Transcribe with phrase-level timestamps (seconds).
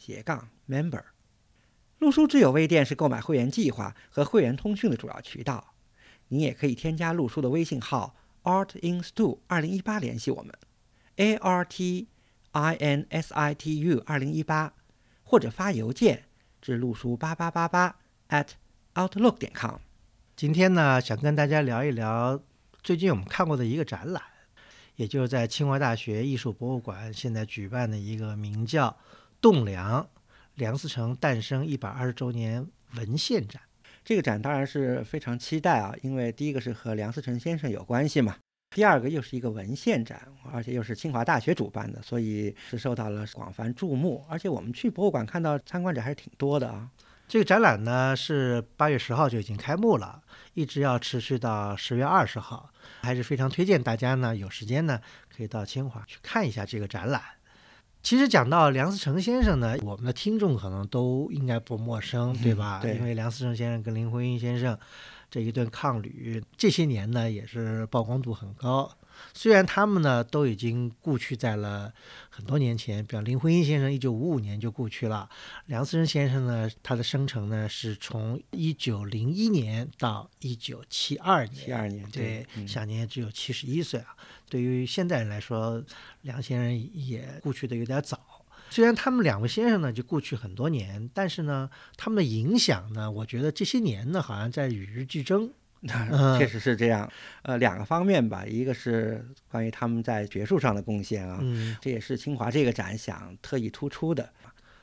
[0.00, 1.02] 斜杠 member。
[1.98, 5.74] 陆书之友微店是购买会员计划和会员通讯的主要渠道。
[6.28, 10.54] 您也可以添加陆书的微信号 artinstu 二零一八联系我们
[11.16, 12.08] ，a r t
[12.52, 14.72] i n s i t u 二零一八，
[15.22, 16.24] 或者发邮件
[16.62, 17.96] 至陆书八八八八
[18.30, 18.46] at
[18.94, 19.76] outlook 点 com。
[20.34, 22.40] 今天呢，想跟大家聊一聊
[22.82, 24.22] 最近我们看过的一个展览，
[24.96, 28.88] 也就是在清华大学艺术博物馆现在举办的一个名叫
[29.40, 30.02] 《栋梁》。
[30.56, 33.62] 梁思成诞生一百二十周年文献展，
[34.04, 38.36] 这个展当然是非常期待啊，因为第一个是和梁思成先生有关系嘛，
[38.74, 40.20] 第二个又是一个文献展，
[40.52, 44.22] 而且又是清华大学主办的，所以是受到了广泛注目。
[44.28, 46.90] 而且我们去博物馆看到参观者还是挺多的啊。
[47.26, 50.20] 这个展览呢是八月十号就已经开幕了，
[50.52, 52.68] 一直要持续到十月二十号，
[53.00, 55.00] 还是非常推荐大家呢有时间呢
[55.34, 57.22] 可以到清华去看一下这个展览。
[58.02, 62.80] 其实讲到梁思成先生呢，我们的听众可能都应该不陌生，对吧？
[62.80, 62.96] 对。
[62.96, 64.76] 因为梁思成先生跟林徽因先生
[65.30, 68.90] 这一顿抗旅，这些年呢也是曝光度很高。
[69.32, 71.92] 虽然他们呢都已经故去在了
[72.28, 75.28] 很多年前，比如林徽因先生一九五五年就故去了，
[75.66, 84.16] 梁思成先生呢他的生辰呢是从一九零一年到一九七二年，七二年对，享年只有七十一岁啊。
[84.48, 85.82] 对于现代人来说，
[86.22, 88.18] 梁先生也故去的有点早。
[88.68, 95.52] 虽然他们两位先生呢就故去很多年，但是呢他们的影响呢，我觉得这些年呢好像在与日俱增。
[96.38, 97.10] 确实是这样，
[97.42, 101.40] 呃，两个方面吧，一个是关于他们在学术上的贡献啊，
[101.80, 104.30] 这也是清华这个展想特意突出的。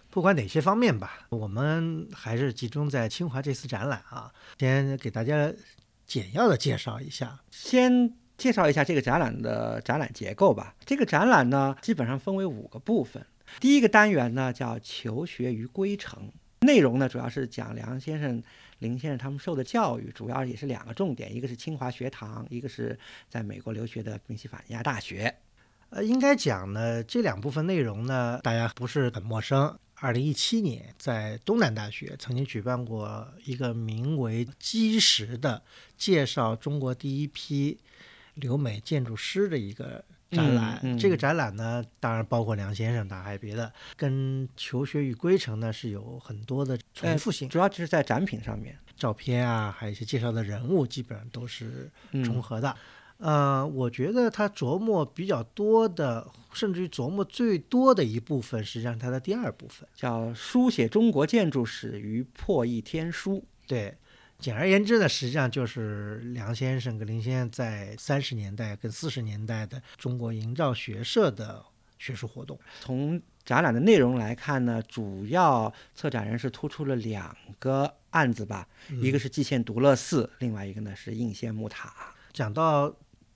[0.10, 5.54] 不管哪些方面吧，我们还是集中在清华这次展览啊，先给大家
[6.08, 7.40] 简要的介绍一下。
[7.52, 10.74] 先介绍一下这个展览的展览结构吧。
[10.84, 13.24] 这个展览呢，基本上分为五个部分。
[13.60, 16.32] 第一个单元呢叫“求学于归程”，
[16.66, 18.42] 内容呢主要是讲梁先生。
[18.80, 22.98] 林先生他们受的教育主要也是两个重点，一个是清华学堂，一个是
[23.30, 25.36] 在美国留学的宾夕法尼亚大学。
[25.90, 29.78] 呃，应该讲呢，这两部分内容呢，大家不是很陌生。
[29.96, 35.64] 二零一七年，在东南大学曾经举办过一个名为《基石》的
[35.98, 37.80] 介绍中国第一批
[38.36, 40.04] 留美建筑师的一个。
[40.32, 40.98] 展览。
[40.98, 51.90] 这个展览呢，当然包括梁先生，的还有别的，跟求学与归程呢是有很多的重复性，主要就是在展品上面，照片啊，还有一些介绍的人物，基本上都是
[52.24, 52.76] 重合的。
[53.20, 59.90] 呃，我觉得他琢磨比较多的，甚至于琢磨最多的一部分，实际上他的第二部分。
[59.96, 63.98] 叫书写中国建筑史与破译天书，对。
[64.40, 71.64] 简而言之呢，实际上就是梁先生跟林先生在三十年代跟四十年代的中国营造学社的
[71.98, 72.60] 学术活动。
[72.80, 78.68] 从展览的内容来看呢，主要策展人是突出了两个案子吧，
[79.02, 82.14] 一个是蓟县独乐寺，另外一个呢是应县木塔。
[82.32, 82.96] 讲到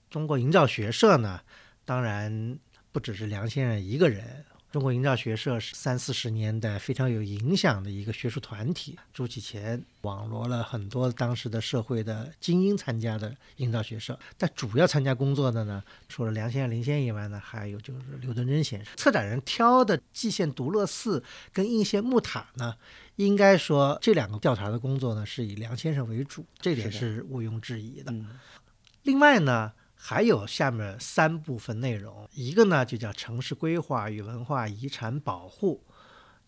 [0.09, 1.41] 中国营造学社呢，
[1.83, 2.59] 当然
[2.91, 4.45] 不只是梁先生一个人。
[4.72, 8.98] 中国营造学社是三四十年代非常有影响的一个学术团体。
[9.14, 18.96] 朱启潜网罗了很多当时的社会的精英参加的营造学社，但主要参加工作的呢，除了梁先生、林先生以外呢，还有就是刘敦桢先生。
[18.96, 21.22] 策展人挑的蓟县独乐寺
[21.52, 22.74] 跟应县木塔呢，
[23.18, 28.14] 应该说这两个调查的工作呢，是以梁先生为主，这点是毋庸置疑的。
[29.04, 29.74] 另外呢。
[30.03, 35.84] 还有下面三部分内容，一个呢就叫城市规划与文化遗产保护，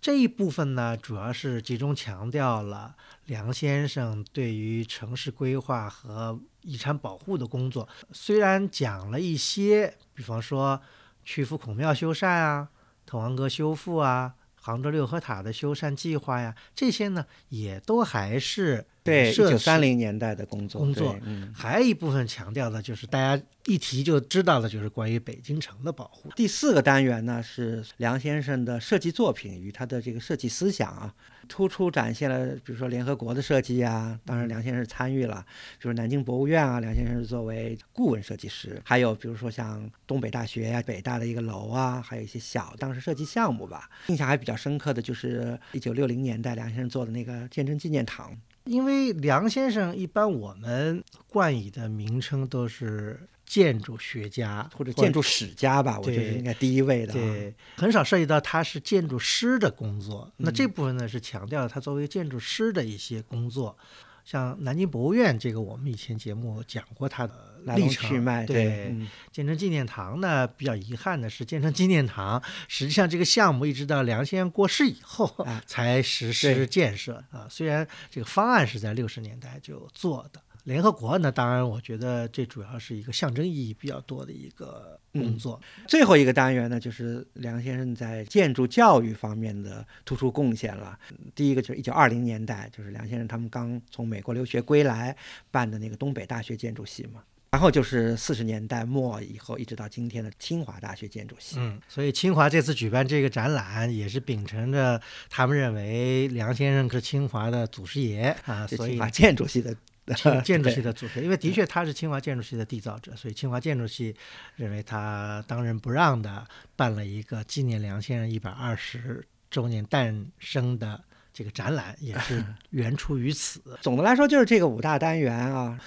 [0.02, 2.96] 这一部分呢主要是集中强调了
[3.26, 7.88] 梁先生对于城市规划和遗产保护的工作。
[8.12, 10.82] 虽然讲了一些，比方说
[11.24, 12.70] 曲阜孔庙修缮啊、
[13.06, 14.34] 滕王阁修复啊、
[14.66, 21.54] 杭州六合塔的修缮计划呀，这些呢也都还是对，一九三零年代的工作，工作嗯。
[21.54, 26.30] 还有一部分强调的就是大家一提就知道的，就是关于北京城的保护。
[26.38, 31.14] 第四个单元呢是梁先生的设计作品与他的这个设计思想啊，
[31.48, 35.46] 突出展现了比如说联合国的设计啊，当然梁先生参与了，
[35.80, 43.90] 比如南京博物院啊，梁先生是作为顾问设计师，还有比如说像东北大学呀、北大的一个楼啊，还有一些小当时设计项目吧。
[44.08, 48.36] 印象还比较深刻的就是一九六零年代梁先生做的那个鉴真纪念堂，
[48.66, 53.20] 因为梁先生一般我们冠以的名称都是
[53.54, 57.14] 建筑学家或者建筑史家吧，我觉得是应该第一位的、啊。
[57.14, 60.34] 对，很少涉及到他是建筑师的工作。
[60.38, 63.78] 那嗯这部分呢是强调他作为建筑师的一些工作，
[64.26, 68.10] 像南京博物院这个，我们以前节目讲过他的历程。
[68.10, 77.46] 去脉，对，嗯建成纪念堂呢，比较遗憾的是，建成纪念堂 实际上这个项目一直到梁先生过世以后啊才实施建设啊。
[77.48, 80.42] 虽然这个方案是在六十年代就做的。
[80.64, 85.62] 联合国呢，当然，我觉得这主要是一个象征意义比较多的一个工作。
[85.88, 90.98] 最后一个单元呢，就是梁先生在建筑教育方面的突出贡献了。
[91.36, 95.16] 第一个就是一九二零年代，就是梁先生他们刚从美国留学归来
[95.52, 97.22] 办的那个东北大学建筑系嘛。
[97.52, 101.58] 然后就是四十年代末以后，一直到今天的清华大学建筑系。
[101.60, 105.00] 嗯，所以清华这次举办这个展览，也是秉承着
[105.30, 109.80] 他们认为梁先生是清华的祖师爷啊，所以是清华建筑系的清
[110.44, 114.16] 建筑系的祖师爷，因为的确他是清华建筑系的缔造者，所以清华建筑系
[114.56, 116.46] 认为他当仁不让的
[116.76, 121.02] 办了一个纪念梁先生一百二十周年诞生的
[121.34, 123.62] 这个展览，也是 源出于此。
[123.82, 125.80] 总的来说就是这个五大单元啊，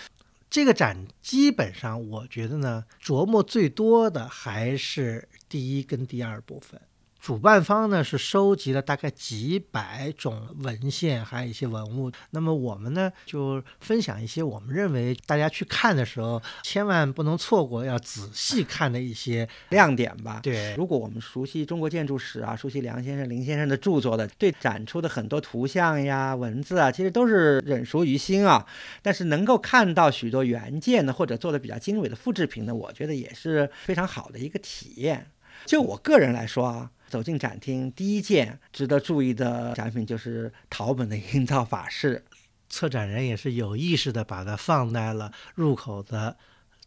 [0.48, 6.80] 这个展基本上，我觉得呢，琢磨最多的还是第一跟第二部分。
[7.26, 12.08] 主办方呢是收集了大概几百种文献，还有一些文物。
[12.30, 20.38] 那么我们呢就分享一些我们认为大家去看的时候千万不能错过，要仔细看的一些亮点吧。
[20.40, 28.64] 对如果我们熟悉中国建筑史啊，熟悉梁先生、林先生的著作的，对展出的很多图像呀、文字啊，其实都是忍熟于心啊。
[29.02, 35.32] 但是能够看到许多原件呢，或者做的比较精美的复制品呢，我觉得也是非常好的一个体验。
[35.64, 42.24] 就我个人来说啊，走进展厅，第一件值得注意的展品就是陶本的营造法式。
[42.68, 46.36] 策展人也是有意识的把它放在了入口的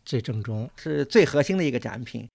[0.03, 0.69] 最正中。
[0.75, 2.23] 是最核心的一个展品，《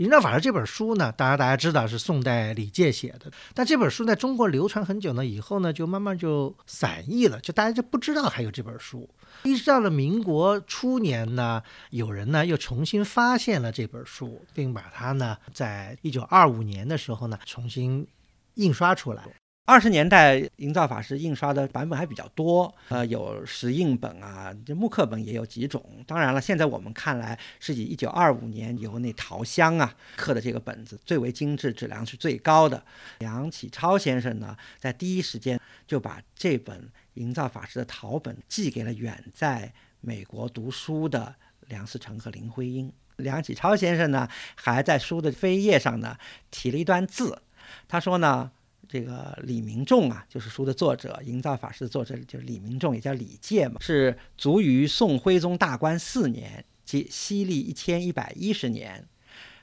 [0.00, 9.06] 营造法师》这本书呢，当然大家知道是宋代李诫写的，但这本书在中国流传很久呢，以后呢就慢慢就散佚了，就大家就不知道还有这本书。
[9.42, 18.06] 一直到了民国初年呢，有人呢又重新发现了这本书，并把它呢在一九二五年的时候呢重新
[18.54, 19.22] 印刷出来。
[19.70, 25.80] 二十年代营造法师印刷的版本还比较多，呃，有石印本啊，这木刻本也有几种。
[26.08, 32.82] 当然了，现在我们看来是以一九二五年由那陶香啊刻的这个本子最为精致，质量是最高的。
[33.20, 41.32] 梁启超先生呢，在第一时间就把这本营造法师的陶本寄给了远在美国读书的
[41.68, 42.92] 梁思成和林徽因。
[43.18, 46.16] 梁启超先生呢，还在书的扉页上呢
[46.50, 47.40] 提了一段字，
[47.86, 48.50] 他说呢。
[48.92, 59.06] 这个李明仲啊，就是书的作者，《营造法师》的作者就是李明仲，也叫李介嘛，是卒于宋徽宗大观四年，即西历一千一百一十年。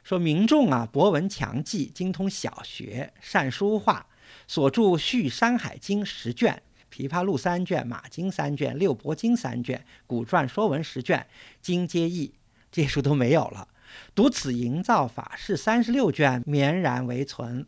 [0.02, 4.06] 说明仲啊，博闻强记，精通小学，善书画，
[4.48, 6.64] 所著《续山海经》十卷，
[6.96, 9.78] 《琵琶录》三卷，《马经》三卷，《六博经》三卷，
[10.08, 11.28] 《古传说文》十卷，
[11.62, 12.34] 经皆译，
[12.72, 13.68] 这些书都没有了。
[14.16, 17.68] 独此《营造法式》三十六卷绵然为存。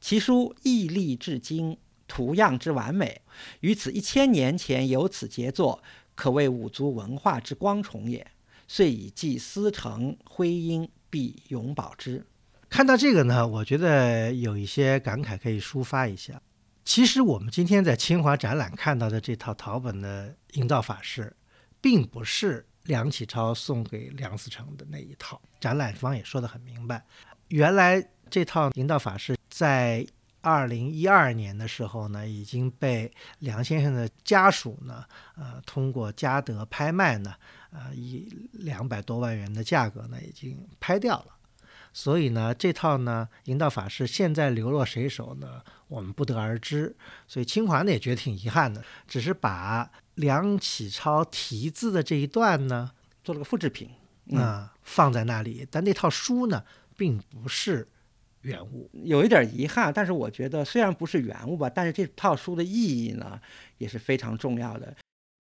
[0.00, 1.76] 其书屹立至今，
[2.08, 3.20] 图样之完美，
[3.60, 5.82] 于此一千年前有此杰作，
[6.14, 8.26] 可谓五族文化之光崇也。
[8.66, 12.24] 遂以继思成、徽因，必永保之。
[12.68, 16.40] 看到这个呢，我觉得有一些感慨可以抒发一下。
[16.84, 21.36] 其实我们今天在清华展览看到的这套陶本的营造法式，
[21.80, 25.42] 并不是梁启超送给梁思成的那一套。
[25.58, 27.04] 展览方也说得很明白，
[27.48, 30.06] 原来这套营造法式在
[30.40, 35.04] 二零一二年的时候呢，已经被梁先生的家属呢，
[35.36, 37.34] 呃，通过嘉德拍卖呢，
[37.70, 41.26] 呃，以两百多万元的价格呢，已经拍掉了。
[41.92, 45.60] 所以呢，这套呢营造法师现在流落谁手呢？
[45.88, 46.96] 我们不得而知。
[47.26, 53.90] 所以清华呢也觉得挺遗憾的，只是把梁启超题字的这一段呢，做了个复制品，
[54.38, 56.64] 啊、放在那里，但那套书呢，
[56.96, 57.86] 并不是
[58.42, 58.90] 原物。
[58.92, 63.40] 有一点遗憾，但是我觉得虽然不是原物吧，但是这套书的意义呢
[63.78, 64.94] 也是非常重要的。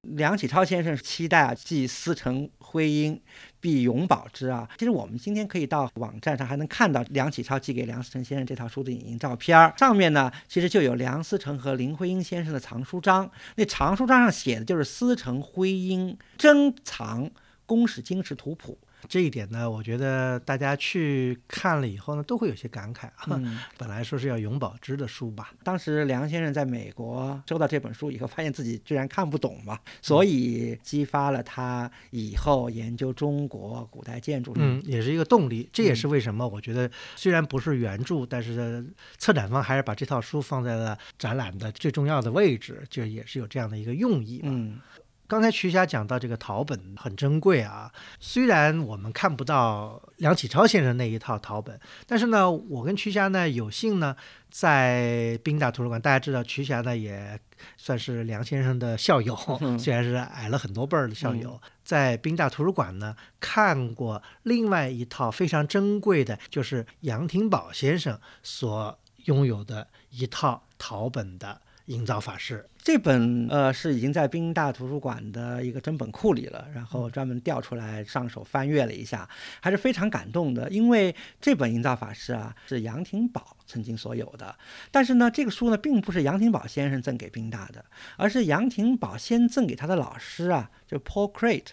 [0.02, 3.20] 梁启超先生期待啊，既思成徽因，
[3.60, 4.66] 必永保之啊。
[4.78, 13.28] 其实我们今天可以到网站上还能看到梁启超寄给梁思成先生这套书的影印照片儿，上面呢其实就有梁思成和林徽因先生的藏书章。
[13.56, 17.28] 那藏书章上写的就是思成徽因珍藏
[17.66, 18.78] 宫史经史图谱。
[19.08, 23.26] 这一点呢，我觉得大家去看了以后呢，都会有些感慨啊。
[23.28, 34.52] 嗯，本来说是要永保之的书吧，当时梁先生在美国收到这本书以后，发现自己居然看不懂嘛，所以激发了他以后研究中国古代建筑。
[34.56, 35.68] 嗯，也是一个动力。
[35.72, 38.84] 这也是为什么我觉得虽然不是原著，但是
[39.18, 44.48] 策展方还是把这套书放在了展览的最重要的位置，就也是有这样的一个用意嘛。
[44.52, 44.80] 嗯
[45.28, 54.16] 刚才瞿霞讲到这个陶本很珍贵啊，虽然我们看不到梁启超先生那一套陶本，但是呢，我跟瞿霞呢有幸呢
[54.50, 57.38] 在宾大图书馆，大家知道瞿霞呢也
[57.76, 72.66] 算是梁先生的校友，嗯 虽然是矮了很多辈儿的校友，在宾大图书馆呢看过另外一套非常珍贵的，就是杨廷宝先生所拥有的一套陶本的营造法式。
[72.88, 76.86] 这本呃是已经在宾大图书馆的一个珍本库里了，然嗯。
[76.86, 79.28] 后专门调出来上手翻阅了一下，
[79.60, 80.70] 还是非常感动的。
[80.70, 84.56] 因为这本营造法师啊是杨廷宝曾经所有的，
[84.90, 87.84] 但是呢这个书呢并不是杨廷宝先生赠给宾大的，
[88.16, 91.72] 而是杨廷宝先赠给他的老师啊，就是 Paul Crate，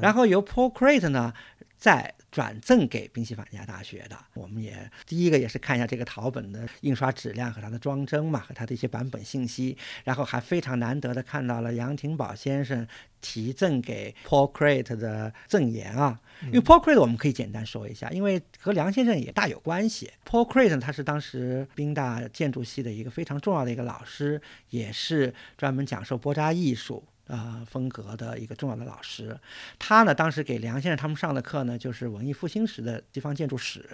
[0.00, 1.34] 然后由 Paul Crate 呢
[1.76, 4.16] 再转赠给宾夕法尼亚大学的。
[4.34, 12.86] 我们也第一个也是看一下这个陶本的印刷质量和它的装帧嘛，和它的一些版本信息，然后还非常难得的看到了杨廷宝先生
[13.20, 16.20] 提赠给 Paul Crate 的赠言啊。
[16.46, 20.10] 因为 Paul Crate 我们可以简单说一下，因为和梁先生也大有关系。
[20.28, 24.40] Paul Crate 他是当时宾大建筑系的一个非常重要的一个老师，
[24.70, 27.04] 也是专门讲授波扎艺术。
[27.26, 29.34] 呃，风格的一个重要的老师，
[29.78, 33.88] 他呢当时给梁先生他们上的课呢，就是文艺复兴时的地方建筑史。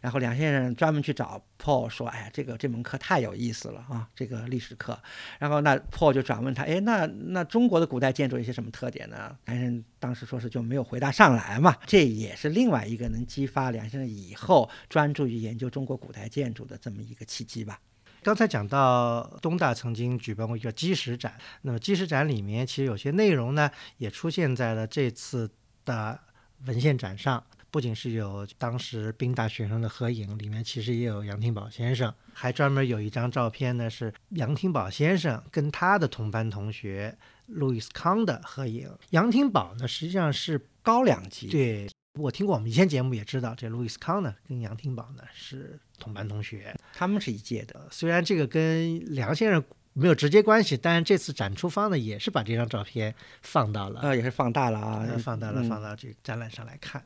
[0.00, 4.96] 然后梁先生专门去找 Paul 说：“哎呀，这个这门课太有意思了啊，这个历史课。”
[5.40, 11.76] 然后那 Paul 就转问他：“哎，那那中国的古代建筑有些什么特点呢？”梁先生当时说是就没有回答上来嘛。
[11.86, 17.80] 这也是另外一个能激发梁先生以后专注于研究中国古代建筑的这么一个契机吧。
[18.22, 25.50] 刚才讲到东大曾经举办过一个基石展，那么基石展里面其实有些内容呢也出现在了这次
[25.84, 26.18] 的
[26.66, 38.90] 文献展上，不仅是有当时宾大学生的合影，里面其实也有杨廷宝先生，还专门有一张照片呢是杨廷宝先生跟他的同班同学路易斯康的合影。
[39.10, 41.88] 杨廷宝呢实际上是高两级，对。
[42.20, 47.80] 我听过我们以前节目也知道，这路易斯康呢跟杨廷宝呢是同班同学，他们是一届的。
[47.80, 49.62] 呃虽然这个跟梁先生
[49.92, 57.02] 没有直接关系，但是这次展出方呢也是把这张照片放到了，呃，也是放大了啊，呃放大了嗯放到这个展览上来看。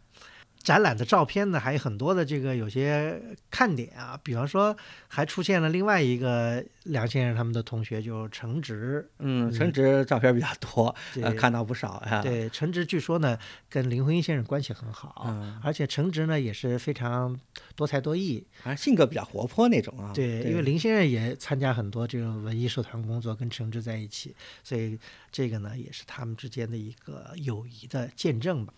[0.65, 4.75] 展览的照片呢，还有很多的这个有些看点啊，比方说
[5.09, 9.07] 还出现了另外一个梁先生他们的同学，就是陈植。
[9.19, 17.39] 嗯，陈植照片比较多，呃，对看到不少啊。，对，陈植据说呢跟林徽因先生关系很好，嗯，而且陈植呢也是非常
[17.77, 20.13] 多才多艺，啊性格比较活泼那种啊。
[20.15, 24.99] 对，因为林先生也参加很多这种文艺社团工作，跟陈植在一起，所以
[25.31, 28.73] 这个呢也是他们之间的一个友谊的见证吧。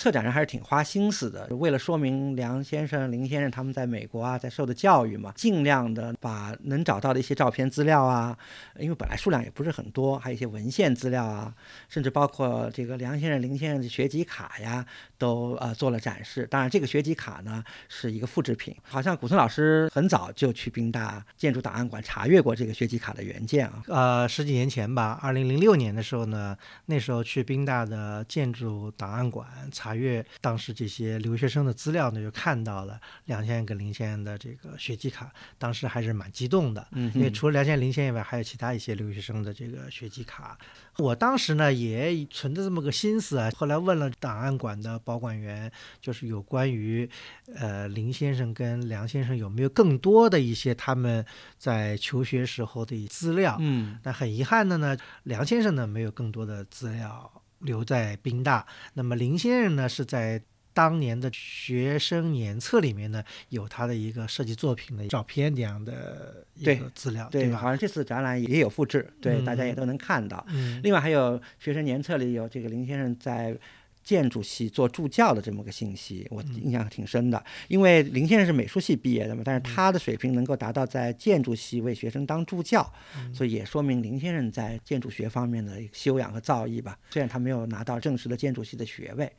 [0.00, 8.34] 策展人还是挺花心思的，为了说明梁先生、林先生他们在美国啊在受的教育嘛，尽量的把能找到的一些照片资料啊，
[8.78, 11.54] 因为本来数量也不是很多，还有一些文献资料啊，
[11.90, 14.86] 甚至包括这个梁先生、林先生的学籍卡呀，
[15.18, 16.46] 都呃做了展示。
[16.50, 23.82] 当然，这个学籍卡呢是一个复制品，好像古村老师很早就去宾大建筑档案馆查阅过这个学籍卡的原件啊。
[23.88, 36.86] 呃，十几年前吧，二零零六年的时候呢，那时候去宾大的建筑档案馆查阅当时这些留学生的资料呢，就看到了梁先生跟林先生的这个学籍卡，当时还是蛮激动的。
[36.92, 40.58] 嗯因为除了梁先生、林先生以外，还有其他一些留学生的这个学籍卡。
[40.98, 45.70] 我当时呢也存着这么个心思啊，后来问了档案馆的保管员，
[46.00, 47.08] 就是有关于
[47.54, 51.24] 呃林先生跟梁先生有没有更多的一些他们
[51.56, 53.56] 在求学时候的资料。
[53.60, 60.42] 嗯那很遗憾的呢，梁先生呢没有更多的资料留在宾大，那么林先生呢是在。
[60.72, 67.58] 当年的学生年册里面呢，有他的一个设计作品的照片这样的一个资料，对，吧？
[67.58, 70.46] 好像这次展览也有复制，对，大家也嗯都能看到。
[70.48, 73.54] 嗯，另外还有学生年册里有这个林先生在
[74.02, 77.42] 建筑系做助教的这么个信息，我印象挺深的。
[77.68, 82.92] 因为林先生是美术系毕业的嘛，但是他的水平能够达到在建筑系为学生当助教，
[83.32, 86.98] 所以也说明林先生在建筑学方面的修养和造诣吧。
[87.10, 89.30] 虽然他没有拿到正式的建筑系的学位，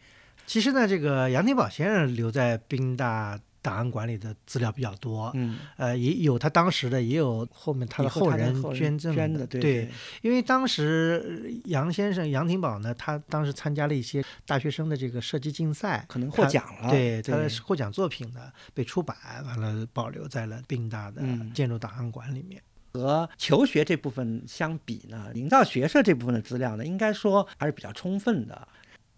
[0.45, 3.39] 其实呢，这个杨廷宝先生留在宾大。
[3.61, 9.89] 档案馆里的资料比较多，嗯，呃，也有他当时的，也有后面他的后人捐赠的，对，
[10.21, 19.15] 因为当时杨先生杨廷宝呢，他当时参加了一些大学生的这个设计竞赛，可能获奖了，对，他的获奖作品呢被出版，
[19.45, 21.21] 完了保留在了宾大的
[21.53, 22.61] 建筑档案馆里面。
[22.93, 28.67] 和求学这部分相比呢，营造学社这部分的资料呢，应该说还是比较充分的。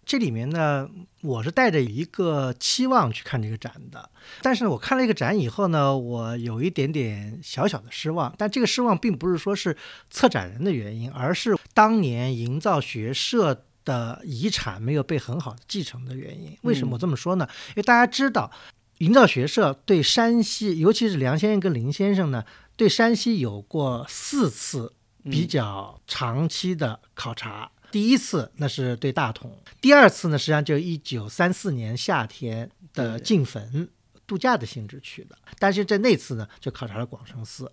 [0.06, 0.88] 这里面呢，
[1.22, 4.10] 我是带着一个期望去看这个展的，
[4.42, 8.34] 但是我看了这个展以后呢，我有一点点小小的失望。
[8.36, 9.76] 但这个失望并不是说是
[10.10, 16.56] 策展人的原因，而是当年营造学社的遗产没有被很好的继承的原因。
[16.62, 17.48] 为什么我这么说呢？
[17.68, 18.50] 因为大家知道，
[18.98, 22.44] 营造学社对山西，尤其是梁先生跟林先生呢，
[22.76, 24.92] 对山西有过四次
[25.24, 27.70] 比较长期的考察。
[27.94, 33.88] 第一次那是对大同，第二次呢，实际上就一九三四年夏天的进坟
[34.26, 37.70] 度假的性质去的，但是在那次呢，就考察了广生寺。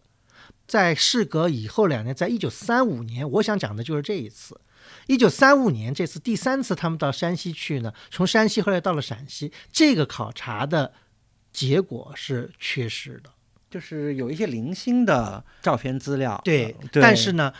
[0.67, 4.61] 在事隔以后两年，在一九三五年，我想讲的就是这一次。
[5.07, 10.93] 一九三五年这次第三次他们到山西去呢，从山西后来到了陕西，这个考察的
[11.51, 13.31] 结果是缺失的，
[13.71, 16.39] 就是有一些零星的照片资料。
[16.45, 17.51] 对，但是呢。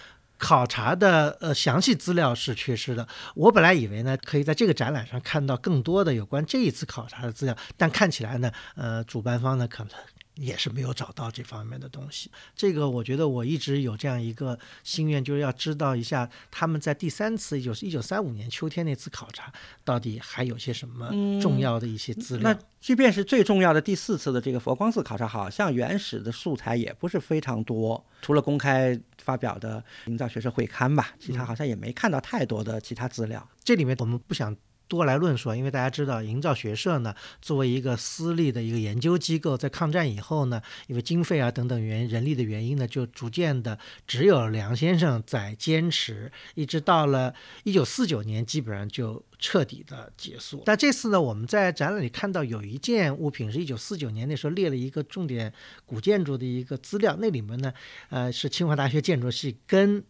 [0.42, 3.08] 考察的呃详细资料是缺失的。
[3.36, 9.94] 我本来以为呢，可以在这个展览上看到更多的有关这一次考察的资料，但看起来呢，呃，主办方呢可能。
[10.36, 12.32] 也是没有找到这方面的东西。
[12.56, 19.52] 这个我觉得我一直有这样一个心愿，就是要知道一下他们在第三次，也就是一九三五年秋天那次考察，
[19.84, 21.10] 到底还有些什么
[21.42, 22.52] 重要的一些资料。
[22.52, 33.48] 那即便是最重要的第四次的这个佛光寺考察，好像原始的素材也不是非常多，除了公开发表的营造学社会刊吧，其他好像也没看到太多的其他资料。
[33.64, 34.56] 这里面我们不想。
[34.92, 47.34] 多来论述，因为大家知道，营造学社呢，作为一个私立的一个研究机构，在抗战以后呢，因为经费啊等等原人力的原因呢，就逐渐的只有梁先生在坚持，一直到了
[47.64, 50.62] 一九四九年，基本上就彻底的结束。
[50.66, 55.54] 但这次呢，我们在展览里看到有一件物品，是一九四九年那时候列了一个重点
[55.86, 57.74] 古建筑的一个资料，那里面呢，
[58.10, 60.04] 呃，是清华大学建筑系跟。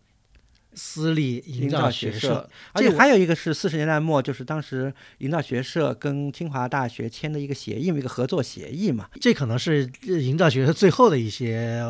[0.74, 9.10] 私立营造学社，而且还有一个是四十年代末，就是当时营造学社跟清华大学签的一个协议，一个合作协议嘛。
[9.20, 11.84] 这可能是营造学社最后的一些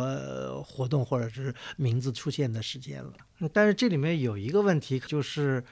[0.65, 3.13] 活动或者是名字出现的时间了。
[3.54, 5.63] 但是这里面有一个问题，就是。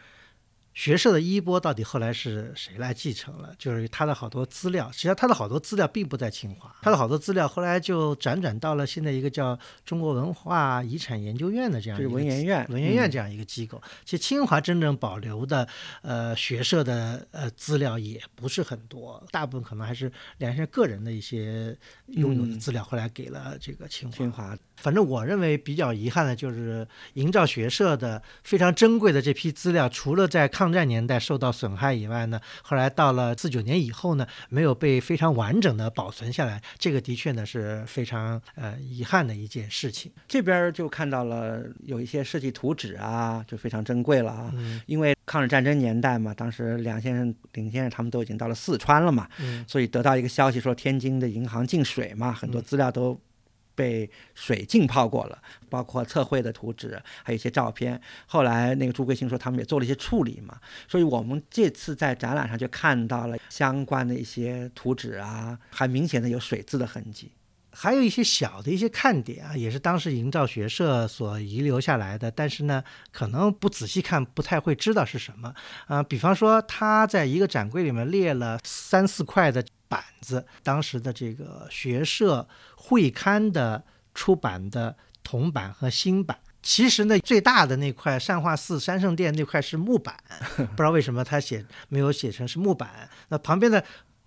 [0.73, 3.53] 学社的衣钵到底后来是谁来继承了？
[3.57, 13.81] 就是他的好多资料，实际上他的好多资料并不在清华，他的好多资料后来就辗转到了现在一个叫中国文化遗产研究院的这样一个文研院，文研院这样一个机构。
[14.05, 15.67] 其实清华真正保留的
[16.01, 21.77] 呃学社的呃资料也不是很多，大部分可能还是梁先生个人的一些
[22.07, 24.15] 拥有的资料，后来给了这个清华。
[24.15, 24.57] 清华。
[24.77, 40.11] 反正我认为比较遗憾的就是营造学社的非常珍贵的这批资料，除了在抗战年代受到损害以外呢，后来到了四九年以后呢，没有被非常完整的保存下来，这个的确呢是非常呃遗憾的一件事情。
[40.27, 44.53] 这边就看到了有一些设计图纸啊，就非常珍贵了啊，
[44.85, 49.29] 因为抗日战争年代嘛，当时梁先生、林先生他们都已经到了四川了嘛，
[49.65, 53.17] 所以得到一个消息说天津的银行进水嘛，很多资料都。
[53.79, 58.01] 被水浸泡过了，包括测绘的图纸，还有一些照片。
[58.25, 67.31] 后来那个朱贵兴说，他们也做了一些处理嘛，所以我们这次在展览上就看到了相关的一些图纸啊，还明显的有水渍的痕迹。
[67.71, 75.53] 还有一些小的一些看点啊，也是当时营造学社所遗留下来的，但是呢，可能不仔细看不太会知道是什么
[75.85, 76.03] 啊。
[76.03, 82.47] 比方说，他在一个展柜里面列了三四块的板子，当时的这个学社
[82.77, 86.39] 会刊的出版的铜版和新版。
[86.61, 90.15] 其实呢，最大的那块善化寺三圣殿那块是木板，
[90.55, 93.09] 不知道为什么他写没有写成是木板。
[93.29, 93.83] 那旁边的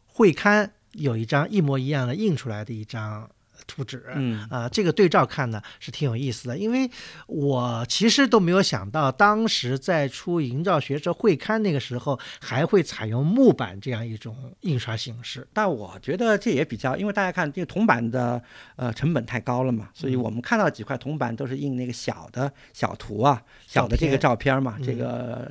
[0.07, 3.31] 会刊有一张一模一样的印出来的一张。
[3.75, 6.91] 图纸，嗯啊，这个对照看呢是挺有意思的，因为
[7.27, 15.47] 我其实都没有想到，当时在出营造学社会刊那个时候，还会采用木板这样一种印刷形式。
[15.53, 18.43] 但我觉得这也比较，因为大家看这个铜板的
[18.77, 25.51] 呃成本太高了嘛，所以我们看到几块铜板都是印那个小的小图啊，小的这个照片嘛，这个。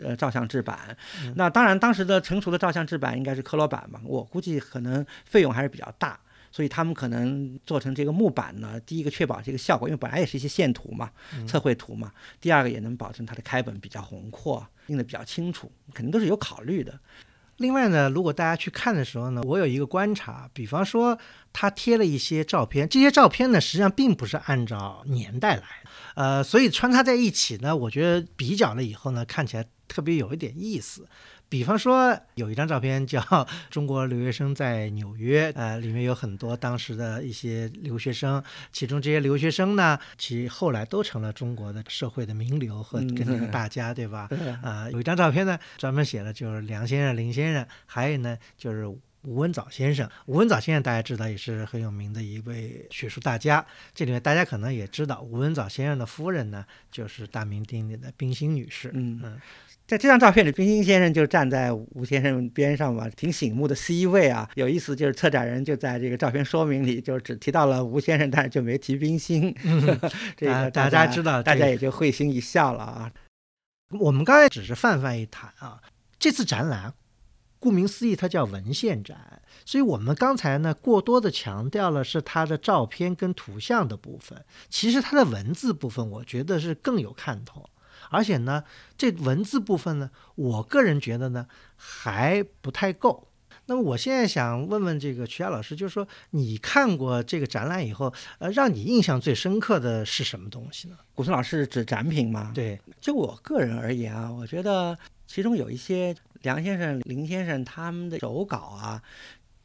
[0.00, 0.96] 呃照相制版。
[1.24, 6.16] 嗯那当然，当时的成熟的照相制版应该是科罗版嘛，我估计可能费用还是比较大。
[6.50, 11.10] 所以他们可能做成这个木板呢，第一个确保这个效果，因为本来也是一些线图嘛、
[11.46, 12.08] 测绘图嘛；
[12.40, 16.98] 第二个也能保证它的开本比较宏阔，印的比较清楚，肯定都是有考虑的。
[17.58, 21.18] 另外呢，如果大家去看的时候呢，我有一个观察，比方说
[21.52, 31.08] 他贴了一些照片，这些照片呢实际上并不是按照年代来的，呃，所以穿插在一起呢，我觉得比较了以后呢，看起来特别有一点意思。
[31.48, 33.20] 比方说有一张照片叫
[33.70, 44.26] 《中国留学生在纽约》，呃，里面有很多当时的一些留学生，其中这些留学生呢，其后来都成了中国的社会的名流和嗯跟那个大家，对吧？
[44.28, 50.08] 对啊、有一张照片呢，专门写了就是梁先生、林先生，还有呢就是吴文藻先生。
[50.26, 58.90] 吴文藻先生大家知道也是很有名的一位学术大家，这里面大家可能也知道，吴文藻先生的夫人呢就是大名鼎鼎的冰心女士。
[58.92, 59.40] 嗯嗯
[59.88, 64.46] 在这张照片里，冰心先生就站在吴先生边上嘛，挺醒目的 C 位啊。
[64.54, 69.54] 有意思，就是策展人就在这个照片说明里就只提到了吴先生，但是就没提冰心。
[70.36, 73.10] 这个啊大家家知道大家也就会心一笑了啊。
[73.98, 75.80] 我们刚才只是泛泛一谈啊，
[76.18, 76.92] 这次展览，
[77.58, 87.70] 顾名思义，它叫文献展，所以我们刚才呢过多的强调了是它的照片跟图像的部分，其实它的文字部分，我觉得是更有看头。
[88.10, 88.64] 而且呢，
[88.96, 93.28] 这文字部分呢，我个人觉得呢还不太够。
[93.66, 100.96] 那么我现在想问问这个曲亚老师，就是说你看过这个展览以后，呃，让你印象最深刻的是什么东西呢？
[101.14, 102.50] 古村老师指展品吗？
[102.54, 109.02] 对，就我个人而言啊，我觉得其中有一些梁先生、林先生他们的手稿啊，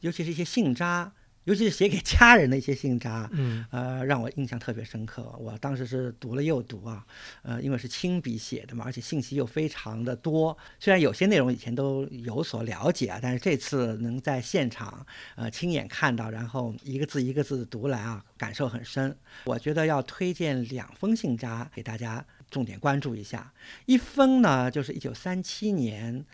[0.00, 1.10] 尤其是一些信札，
[1.44, 5.34] 尤其是写给家人的一些信札，嗯呃，让我印象特别深刻。
[5.38, 7.04] 我当时是读了又读啊，
[7.42, 10.56] 呃，因为是亲笔写的嘛，而且信息又非常的多。
[10.80, 19.16] 虽然有些内容以前都有所了解啊，但是这次能在现场呃亲眼看到，然后一个字一个字地读来啊，感受很深。
[19.44, 23.52] 我觉得要推荐两封信札给大家重点关注一下。
[23.86, 26.24] 一封呢，就是一九三七年。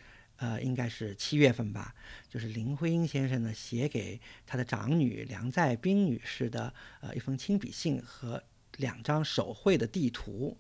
[0.41, 1.95] 呃，应该是七月份吧，
[2.29, 8.43] 就是林徽因先生呢写给他的长女梁再冰女士的呃一封亲笔信和
[8.79, 10.57] 两张手绘的地图。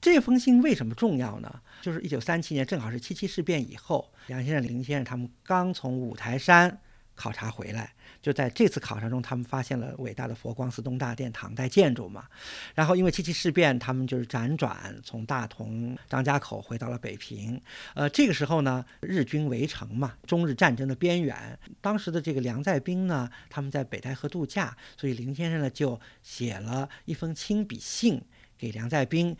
[0.00, 1.60] 这封信为什么重要呢？
[1.82, 6.80] 就是一九三七年，正好是七七事变以后，梁先生、林先生他们刚从五台山
[7.18, 12.28] 考察回来，就在这次考察中，他们发现了伟大的佛光寺东大殿唐代建筑嘛。
[12.76, 17.60] 然后因为七七事变，他们就是辗转从大同、张家口回到了北平。
[17.94, 21.58] 呃，这个时候呢，日军围城嘛，中日战争的边缘。
[21.80, 28.22] 当时的这个梁再冰呢，他们在北戴河度假，所以林先生呢就写了一封亲笔信
[28.56, 29.36] 给梁再冰，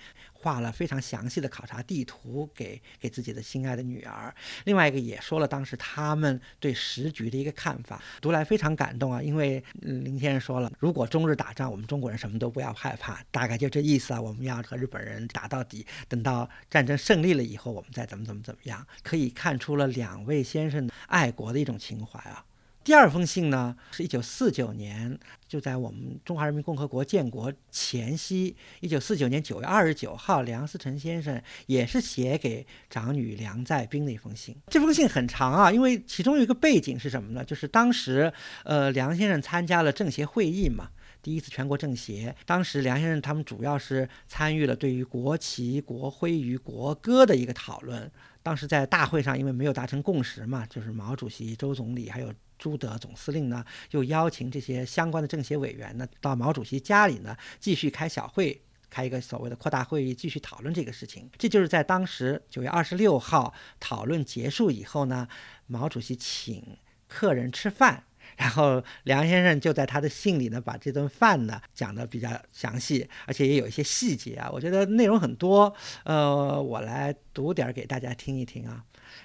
[0.49, 4.35] 画了非常详细的考察地图给给自己的心爱的女儿。
[4.65, 9.21] 另外一个也说了当时他们对时局的一个看法，读来非常感动啊。
[9.21, 14.23] 因为、林先生说了，如果中日打仗，我们中国人什么都不要害怕，大概就这意思啊。
[14.23, 22.43] 我们要和日本人打到底，等到战争胜利了以后，我们再怎么怎么怎么样，可以看出了两位先生爱国的一种情怀啊。
[22.85, 34.57] 第二封信呢，是一九四九年，就在我们中华人民共和国建国前夕，一九四九年九月二十九号，梁思成先生也是写给长女梁再冰的一封信。
[34.69, 37.45] 这封信很长啊，因为其中有一个背景是什么呢？
[37.45, 38.33] 就是当时，
[38.64, 40.88] 呃，梁先生参加了政协会议嘛。
[41.21, 48.11] 第一次全国政协，当时梁先生他们主要是参与了对于国旗、国徽与国歌的一个讨论。
[48.43, 58.61] 当时在大会上，因为没有达成共识嘛，就是毛主席、周总理还有朱德总司令呢，又邀请这些相关的政协委员呢，到毛主席家里呢继续开小会。
[58.90, 61.29] 开一个所谓的扩大会议，继续讨论这个事情。
[61.37, 65.29] 这就是在当时九月二十六号讨论结束以后呢，
[65.66, 68.05] 毛主席请客人吃饭，
[68.38, 75.71] 然后梁先生就在他的信里呢，把这顿饭呢讲得比较详细，而且也有一些细节啊，我觉得内容很多。
[76.05, 78.83] 呃，我来读点给大家听一听啊。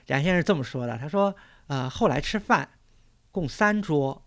[0.07, 1.33] 梁先生这么说的，他说
[1.67, 2.67] ：“呃，后来吃饭，
[3.33, 4.23] 共三桌，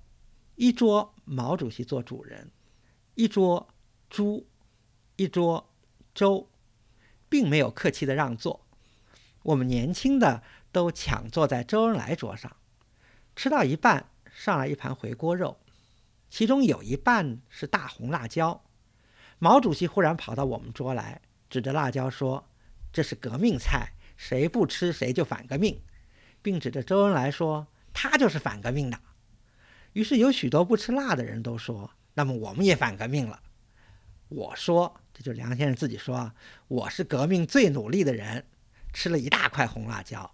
[0.57, 2.51] 一桌毛主席做主人，
[3.14, 3.69] 一桌
[4.11, 4.49] 猪，
[5.14, 5.71] 一桌
[6.12, 6.51] 周，
[7.29, 8.66] 并没有客气的让座。
[9.45, 10.42] 我们年轻的
[10.73, 12.57] 都抢坐在周恩来桌上，
[13.37, 15.61] 吃到一半上来一盘回锅肉，
[16.29, 18.64] 其中有一半是大红辣椒。
[19.38, 22.49] 毛主席忽然跑到我们桌来，指着辣椒说
[22.92, 25.81] ：‘这是革命菜，谁不吃谁就反革命。’
[26.42, 29.01] 并指着周恩来说：‘他就是反革命的。’
[29.95, 33.41] 于是有许多不吃辣的人都说：‘那么我们也反革命了。’
[34.29, 36.33] 我说，这就是梁先生自己说，
[36.69, 38.45] 我是革命最努力的人。
[38.93, 40.31] 吃了一大块红辣椒。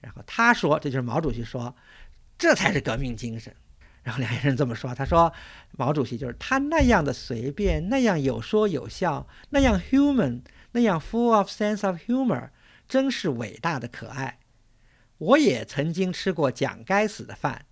[0.00, 1.76] 然后他说，这就是毛主席说，
[2.36, 3.54] 这才是革命精神。
[4.02, 5.32] 然后梁先生这么说，他说
[5.78, 10.40] 毛主席就是他那样的随便，那样有说有笑，那样 human，
[10.72, 12.50] 那样 full of sense of humor，
[12.88, 14.39] 真是伟大的可爱。
[15.20, 17.66] 我也曾经吃过讲该死的饭，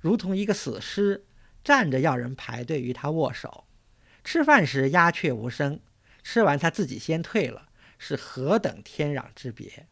[0.00, 1.26] 如同一个死尸，
[1.64, 3.64] 站着要人排队与他握手。
[4.22, 5.80] 吃饭时鸦雀无声，
[6.22, 7.68] 吃完他自己先退了，
[7.98, 9.88] 是何等天壤之别！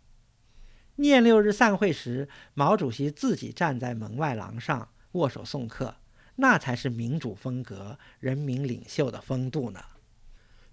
[0.96, 5.96] 念六日散会时，毛主席自己站在门外廊上握手送客，
[6.36, 9.80] 那才是民主风格、人民领袖的风度呢。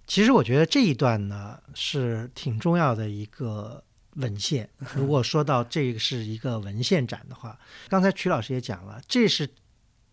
[0.06, 3.84] 其实我觉得这一段呢是挺重要的一个
[4.16, 4.70] 文献。
[4.96, 9.50] 如果说到这个是一个文献展的话，刚才曲老师也讲了，这是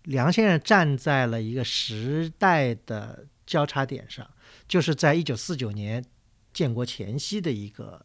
[0.04, 4.28] 梁先生站在了一个时代的交叉点上，
[4.66, 6.04] 就是在一九四九年
[6.52, 8.04] 建国前夕的一个。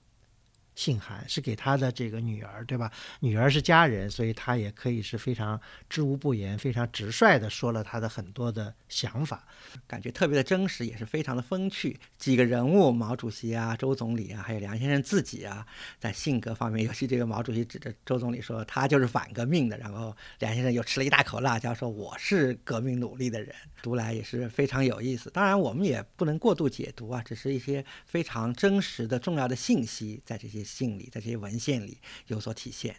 [0.75, 2.91] 信函是给他的这个女儿，对吧？
[3.19, 9.45] 女儿是家人，所以他也可以是非常知无不言、非常直率的说了他的很多的想法，
[9.85, 11.99] 感觉特别的真实，也是非常的风趣。
[12.17, 15.65] 几个人物，毛主席啊、周总理啊，还有梁先生自己啊，
[15.99, 25.29] 在性格方面，尤其这个毛主席指着周总理说他就是反革命的，然后梁先生又吃了一大口辣椒，说我是革命努力的人，读来也是非常有意思。
[25.29, 30.62] 当然，我们也不能过度解读啊，只是一些非常真实的重要的信息在这些。
[30.63, 32.95] 信里，在这些文献里有所体现。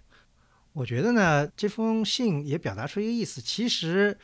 [0.72, 3.40] 我觉得呢，这封信也表达出一个意思。
[3.40, 4.18] 其实，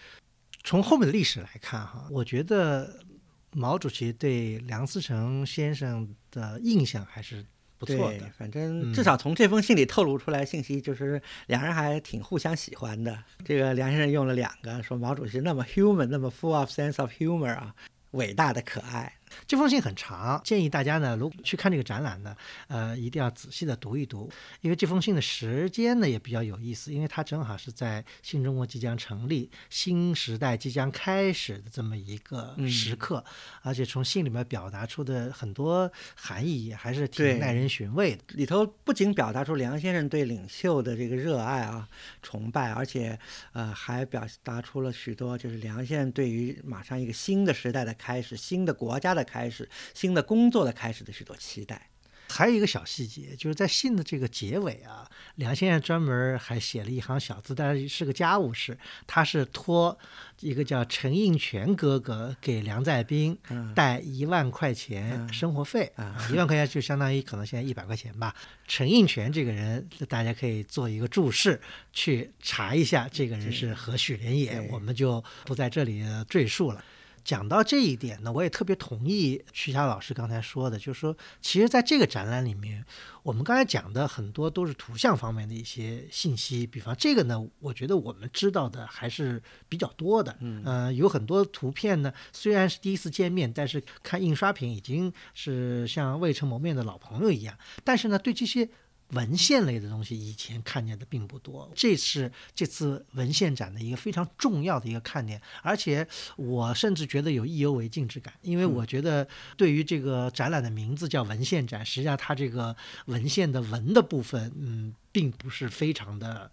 [0.64, 3.04] 从后面的历史来看，哈，我觉得
[3.52, 7.46] 毛主席对梁思成先生的印象还是
[7.78, 8.28] 不错的。
[8.36, 13.22] 反正至少从这封信里透露出来信息，就是两人还挺互相喜欢的。
[13.44, 17.72] 这个梁先生用了两个，说毛主席那么 human，那么 full of sense of humor 啊，
[18.10, 19.12] 伟大的可爱。
[19.46, 22.36] 这封信很长，建议大家呢，如果去看这个展览呢，
[22.68, 33.24] 呃，一定要仔细的读一读，因为这封信的时间呢也比较有意思，因为它正好是在新中国即将成立、新时代即将开始的这么一个时刻，
[33.62, 38.22] 而且从信里面表达出的很多含义也还是挺耐人寻味的。
[38.30, 41.88] 里头不仅表达出梁先生对领袖的这个热爱啊、
[42.22, 43.18] 崇拜，而且
[43.52, 49.19] 呃还表达出了许多就是梁先生对于马上一个新的时代的开始、新的国家的。
[49.24, 51.88] 开始新的工作的开始的许多期待，
[52.28, 59.98] 还有一个小细节，就是在信的这个结尾啊，梁先生专门还写了一行小字，但是是个家务事，他是托
[60.40, 63.36] 一个叫陈应全哥哥给梁再斌
[63.74, 68.34] 带一万块钱生活费啊， 一万块钱就相当于可能现在一百块钱吧。
[68.66, 71.60] 陈应全这个人，大家可以做一个注释
[71.92, 76.82] 去查一下，这个人是何许人也，我们就不在这里赘述了。
[77.30, 82.84] 讲到这一点呢，我也特别同意徐霞老师刚才说的，就是说，其实在这个展览里面，
[83.22, 86.66] 我们刚才讲的很多都是图像方面的一些信息。
[86.66, 90.36] 比方这个呢，我觉得我们知道的还是比较多的。
[90.40, 97.56] 嗯，有很多图片呢，虽然是第一次见面，但是看印刷品已经是像未曾谋面的老朋友一样。
[97.84, 98.68] 但是呢，对这些。
[99.10, 116.50] 文献类的东西以前看见的并不多，这是这次文献展的一个非常重要的一个看点，而且我甚至觉得有意犹未尽之感，因为我觉得对于这个展览的名字叫文献展，实际上它这个文献的文的部分，嗯，并不是非常的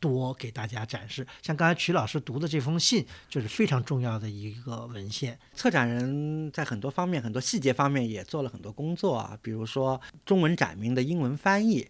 [0.00, 1.26] 多给大家展示。
[1.42, 5.38] 像刚才曲老师读的这封信，就是非常重要的一个文献。
[5.54, 11.88] 策展人在很多方面、很多细节方面也做了很多工作啊，比如说中文展名的英文翻译。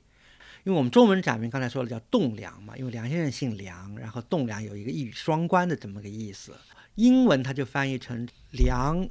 [0.65, 6.55] 因为我们中文展名刚才说了叫栋梁嘛，因为梁先生姓梁，然后栋梁有一个一语双关的这么个意思。
[6.95, 9.07] 英文它就翻译成梁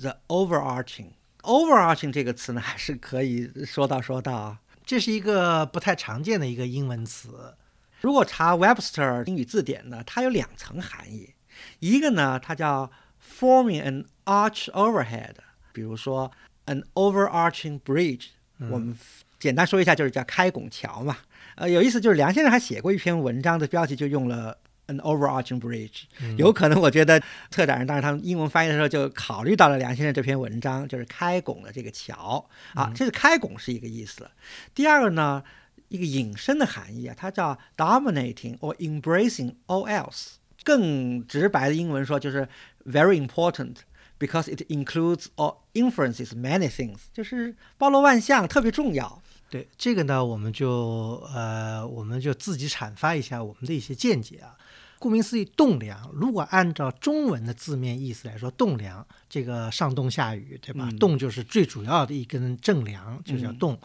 [0.00, 7.54] ，the overarching，overarching 这个词呢还是可以说到说到啊，这是一个不太常见的一个英文词。
[8.00, 11.34] 如果查 Webster 英语字典呢，它有两层含义，
[11.78, 12.90] 一个呢它叫
[13.38, 15.34] forming an arch overhead，
[15.72, 16.30] 比如说
[16.66, 18.26] an overarching bridge，
[18.70, 18.96] 我们。
[19.40, 21.16] 简单说一下，就是叫开拱桥嘛。
[21.54, 24.54] 呃，有意思，就是梁先生还写过一篇文章的标题就用了
[24.88, 26.02] an overarching bridge。
[26.36, 27.18] 有可能，我觉得
[27.50, 32.92] 策展人当时他们英文翻译的时候就考虑到了梁先生这篇文章，就是开拱的这个桥啊。
[32.94, 34.30] 这是开拱是一个意思。
[34.74, 35.42] 第二个呢，
[35.90, 40.36] 一个引申的含义啊，它叫 dominating or embracing all else。
[40.64, 42.48] 更直白的英文说就是
[42.86, 43.74] very important。
[44.18, 49.22] Because it includes or influences many things，就是包罗万象，特别重要。
[49.48, 54.58] 对这个呢，我们就呃，我们就自己阐发一下我们的一些见解啊。
[54.98, 56.10] 顾名思义，栋梁。
[56.12, 60.86] 如果按照中文的字面意思来说，栋梁这个上栋下雨，对吧？
[60.90, 63.80] 嗯栋就是最主要的一根正梁，就叫嗯栋。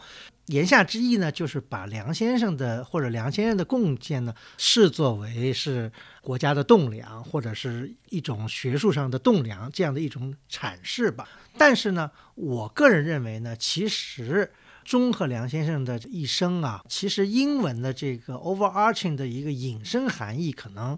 [0.46, 11.28] 言下之意呢，就是把梁先生的或者梁先生的贡献呢，视作为是国家的栋梁，或者是一种学术上的栋梁这样的一种阐释吧。
[11.58, 14.52] 但是呢，我个人认为呢，其实
[14.84, 20.96] 钟和梁先生的一生啊，其实英文的这个 overarching 的一个引申含义可能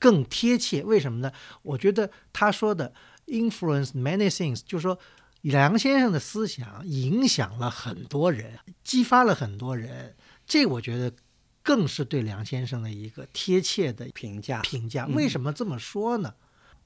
[0.00, 0.82] 更贴切。
[0.82, 1.30] 为什么呢？
[1.62, 2.92] 我觉得他说的
[3.26, 4.98] influence many things，就是说
[5.42, 10.16] 梁先生的思想影响了很多人，激发了很多人。
[10.46, 11.12] 这我觉得
[11.62, 15.04] 更是对梁先生的一个贴切的评价评价。
[15.06, 16.34] 嗯为什么这么说呢？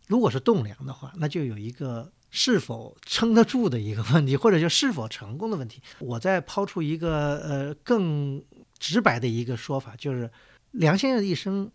[0.06, 5.80] 如果是栋梁的话，那就有一个是否撑得住的一个问题，或者就是否成功的问题。
[6.00, 8.42] 我再抛出一个呃更
[8.78, 10.30] 直白的一个说法，就是
[10.72, 11.70] 梁先生的一生，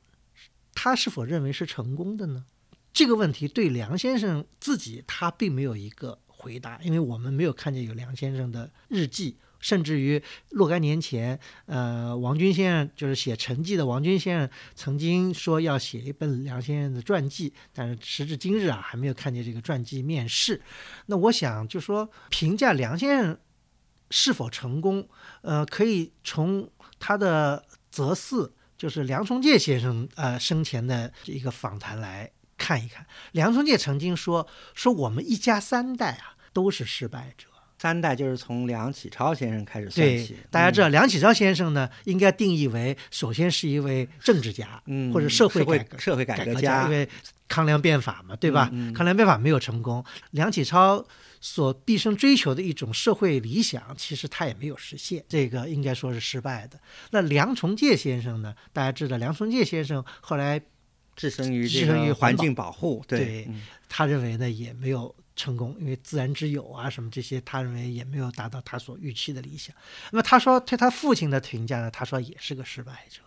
[0.73, 2.45] 他是否认为是成功的呢？
[2.91, 9.37] 这个问题对梁先生自己他并没有一个回答，因为我们没有看见有梁先生的日记。
[9.59, 10.21] 甚至于
[10.51, 20.61] 若干年前，呃，王军先生就是写成绩的王军先生曾经说要写一本梁先生的传记，但是时至今日啊，还没有看见这个传记面世。
[21.07, 23.39] 那我想就说评价梁先生
[24.11, 25.09] 是否成功，
[25.41, 26.69] 呃，可以从
[26.99, 33.05] 他的择嗣，就是梁从诫先生呃生前的一个访谈来看一看。
[33.31, 37.47] 梁从诫曾经说说我们一家三代啊都是失败者。
[37.79, 47.07] 三代就是从梁启超先生开始算起，，大家知道嗯梁启超先生呢，应该定义为首先是一位政治家，嗯，或者社会社会改革社会改革革家，因为
[47.47, 48.67] 康梁变法嘛，对吧？
[48.73, 51.05] 嗯嗯康梁变法没有成功，梁启超
[51.39, 56.79] 所毕生追求的一种社会理想，其实他也没有实现，这个应该说是失败的。
[57.11, 58.55] 那梁从诫先生呢？
[58.73, 60.59] 大家知道，梁从诫先生后来
[61.17, 69.75] 置身于置这个环身于环境保护，对对，嗯他认为呢也没有成功，因为自然之友啊什么这些，他认为也没有达到他所预期的理想。
[70.11, 73.21] 那么他说对他父亲的评价呢，他说也是个失败者。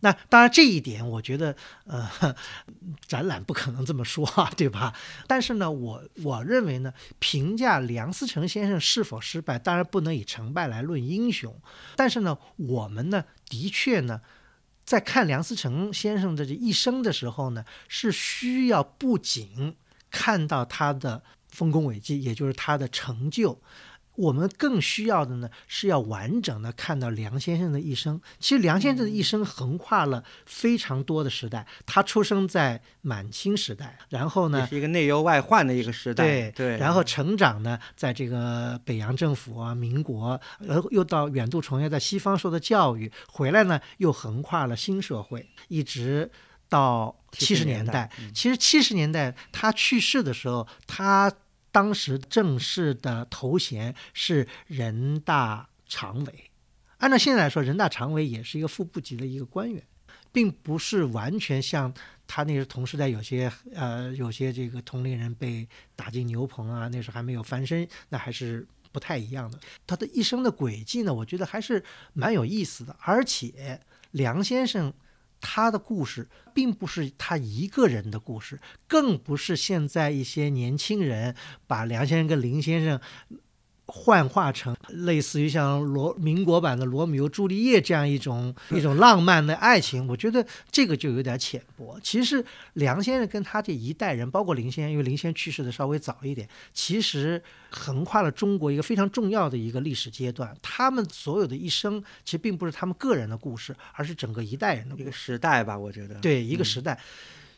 [0.00, 2.34] 那当然这一点，我觉得呃，
[3.06, 4.92] 展览不可能这么说啊，对吧？
[5.26, 11.58] 但是呢，我我认为呢，评价梁思成先生是否失败，当然不能以成败来论英雄。
[11.96, 14.20] 但是呢，我们呢，的确呢，
[14.84, 19.76] 在看梁思成先生的这一生的时候呢，是需要不仅
[20.10, 23.60] 看到他的丰功伟绩，也就是他的成就。
[24.16, 28.20] 我们更需要的呢，是要完整的看到梁先生的一生。
[28.38, 31.66] 其实梁先生的一生横跨了非常多的时代。
[31.86, 46.30] 他出生在满清时代，然后呢，是一个内忧外患的一个时代，对对，然后成长呢，在这个北洋政府啊、民国，然后又到远渡重洋，在西方受的教育，回来呢又横跨了新社会，一直
[46.68, 48.10] 到七十年代年代。
[48.18, 51.32] 嗯其实七十年代他去世的时候，他
[51.74, 56.50] 当时正式的头衔是人大常委。
[56.98, 59.82] 按照现在来说，人大常委也是一个副部级的一个官员，
[60.30, 61.92] 并不是完全像
[62.28, 69.58] 他那个同时代有些呃有些这个同龄人被打进牛棚啊，那时候还没有翻身，那还是不太一样的。
[69.84, 71.82] 他的一生的轨迹呢，我觉得还是
[72.12, 72.94] 蛮有意思的。
[73.00, 73.80] 而且
[74.12, 74.94] 梁先生
[75.46, 82.98] 他的故事并不是他一个人的故事，更不是现在一些年轻人把梁先生跟林先生。
[83.86, 91.98] 幻化成类似于像罗民国版的罗密欧朱丽叶这样一种一种浪漫的爱情，我觉得这个就有点浅薄。
[92.02, 100.56] 其实梁先生跟他这一代人，包括林先生，因为林先生去世的稍微早一点，其实横跨了中国一个非常重要的一个历史阶段。
[100.62, 105.18] 他们所有的一生，其实并不是他们个人的故事，而是整个一代人的故一个事。
[105.34, 106.98] 时代吧，我觉得，对一个嗯时代。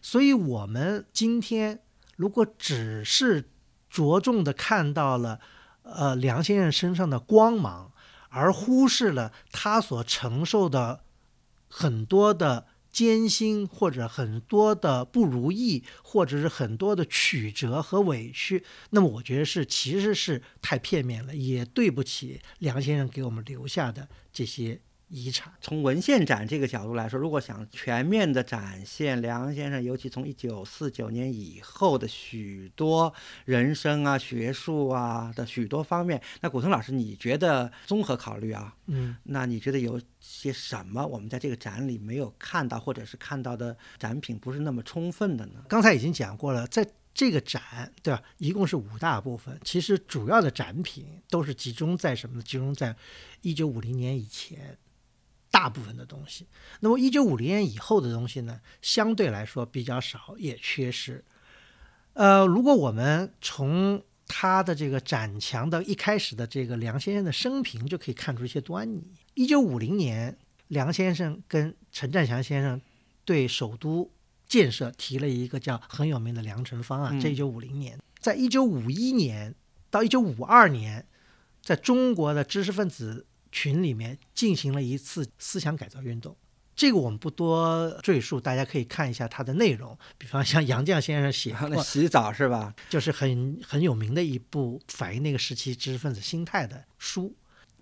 [0.02, 1.80] 所以，我们今天
[2.16, 3.44] 如果只是
[3.90, 5.40] 着重的看到了
[5.94, 7.92] 呃梁先生身上的光芒，
[8.28, 11.00] 而忽视了他所承受的
[11.68, 25.52] 很多的艰辛，或者很多的不如意，或者是很多的曲折和委屈，那么我觉得是其实是太片面了，也对不起梁先生给我们留下的这些遗产。
[25.60, 33.12] 从文献展这个角度来说，如果想全面的展现梁先生，尤其从一九四九年以后的许多
[33.44, 39.16] 人生啊、学术啊的许多方面，那古腾老师，你觉得综合考虑啊，嗯。
[39.24, 45.64] 那你觉得有些什么我们在这个展里没有看到，或者是看到的展品不是那么充分的呢？
[45.68, 48.22] 刚才已经讲过了，在这个展，对吧？
[48.36, 52.42] 一共是五大部分，其实主要的展品都是集中在什么呢？
[52.42, 52.94] 集中在
[53.40, 54.76] 一九五零年以前，
[55.50, 56.46] 大部分的东西。
[56.80, 61.24] 那么一九五零年以后的东西呢，相对来说比较少，也缺失。
[62.14, 69.02] 呃，如果我们从他的这个展墙的一开始的这个梁先生的生平就可以看出一些端倪。
[69.34, 70.36] 一九五零年，
[70.68, 72.80] 梁先生跟陈占祥先生
[73.24, 74.10] 对首都
[74.48, 77.20] 建设提了一个叫很有名的梁城方案。
[77.20, 79.54] 这一九五零年，在一九五一年
[79.90, 81.06] 到一九五二年，
[81.62, 83.26] 在中国的知识分子
[83.56, 86.36] 群里面进行了一次思想改造运动。
[86.74, 89.98] 这个我们不多赘述，大家可以看一下它的内容。
[90.18, 92.74] 比方像杨绛先生写的《洗澡》是吧？
[92.90, 97.34] 就是很很有名的一部反映那个时期知识分子心态的书，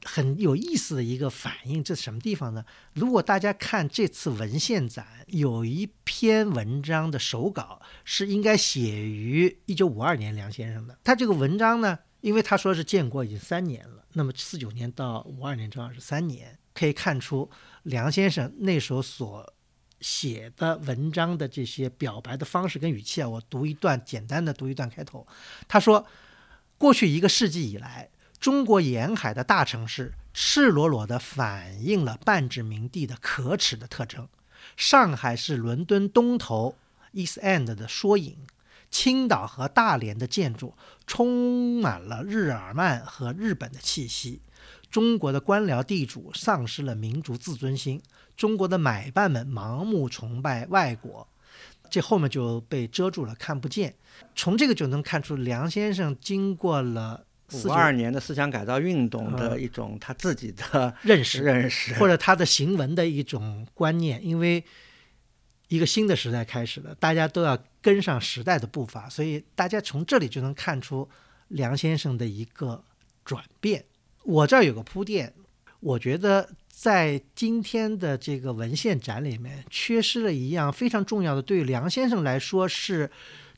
[0.05, 1.83] 很有意思的一个反应。
[1.83, 2.65] 这是什么地方呢？
[2.93, 10.97] 如果大家看这次文献展，有一篇文章的手稿是应该写于一九五二年梁先生的。
[11.03, 17.51] 他这个文章呢，因为他说是建国已经三年了，那么四九年到五二年正好是三年，可以看出。
[17.83, 19.53] 梁先生那时候所
[20.01, 25.27] 写的文章的这些表白的方式跟语气啊，我读一段简单的读一段开头。
[25.69, 26.07] 他说
[26.79, 28.09] ：“过去一个世纪以来，
[28.41, 34.27] 中国沿海的大城市赤裸裸地反映了半殖民地的可耻的特征。
[34.79, 36.75] 上海是伦敦东头
[37.13, 38.39] （East End） 的缩影，
[38.95, 40.73] 青岛和大连的建筑
[41.05, 44.41] 充满了日耳曼和日本的气息。”
[44.89, 48.01] 中国的官僚地主丧失了民族自尊心，
[48.37, 51.27] 中国的买办们盲目崇拜外国，
[51.91, 53.97] 这后面就被遮住了，看不见。
[54.37, 64.63] 从这个就能看出，梁先生经过了五二年的思想改造运动的一种他自己的认识，认识或者他的行文的一种观念，因为
[65.67, 71.07] 一个新的时代开始了，大家都要跟上时代的步伐，所以大家从这里就能看出
[71.49, 72.83] 梁先生的一个
[73.27, 73.85] 转变。
[74.23, 75.35] 我这儿有个铺垫，
[75.81, 83.11] 我觉得在今天的这个文献展里面，缺失了一样非常重要的，对于梁先生来说是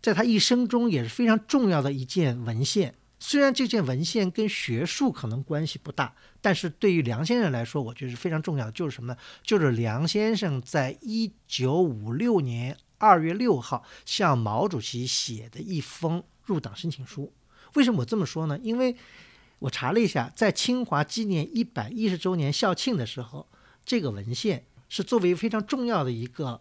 [0.03, 2.93] 在他一生中也是非常重要的一件文献。
[3.21, 8.73] 虽然这件文献跟学术可能关系不大，但是对于梁先生来说，我觉得是非常重要的。
[8.73, 9.19] 就是什么呢？
[9.45, 17.33] 就是梁先生在一九五六年二月六号向毛主席写的一封入党申请书。
[17.75, 18.59] 为什么我这么说呢？
[18.63, 18.97] 因为。
[19.59, 23.49] 我查了一下，在清华纪念一百一十周年校庆的时候，
[23.87, 26.61] 这个文献是作为非常重要的一个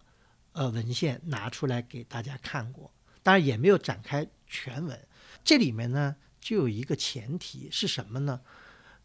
[0.53, 2.89] 呃文献拿出来给大家看过，
[3.21, 4.97] 当然也没有展开全文。
[5.43, 8.39] 这里面呢就有一个前提是什么呢？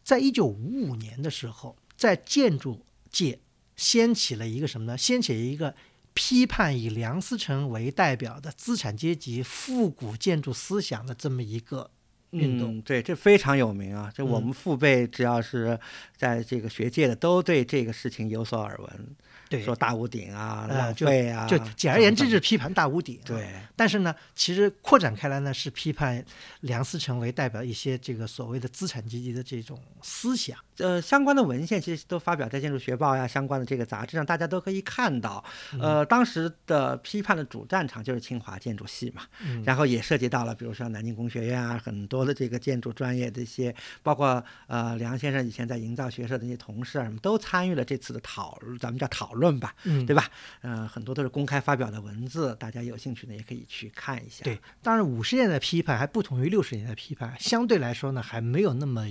[0.05, 3.41] 在一九五五年的时候，在建筑界
[3.75, 4.97] 掀起了一个什么呢？
[4.97, 5.75] 掀起了一个
[6.13, 11.91] 批判以梁思成为代表的资产阶级复古建筑思想的这么一个。
[12.31, 14.09] 运动对，这非常有名啊！
[14.15, 15.77] 这我们父辈只要是
[16.15, 19.15] 在这个学界的，都对这个事情有所耳闻。
[19.51, 23.19] 对，说大屋顶啊，浪费啊，就简而言之，是批判大屋顶。
[23.25, 26.23] 对，但是呢，其实扩展开来呢，是批判
[26.61, 30.57] 梁思成为代表一些这个所谓的资产阶级的这种思想。
[30.77, 35.43] 呃，相关的文献其实都发表在《建筑学报》呀，相关的这个杂志上，大家都可以看到。
[35.79, 39.23] 呃，当时的批判的主战场就是清华建筑系嘛，
[39.65, 49.40] 然后也涉及到了，比如说南京工学院啊，很多的这个建筑专业的一些，包括呃梁先生以前在营造学社的那些同事啊，什么都参与了这次的讨，咱们叫讨论。
[49.41, 50.29] 论吧，嗯，对吧？
[50.61, 54.45] 呃，很多都是公开发表的文字，大家有兴趣呢也可以去看一下。
[54.45, 59.05] 对，当然五十年代批判还不同于六十年代批判，相对来说呢还没有那么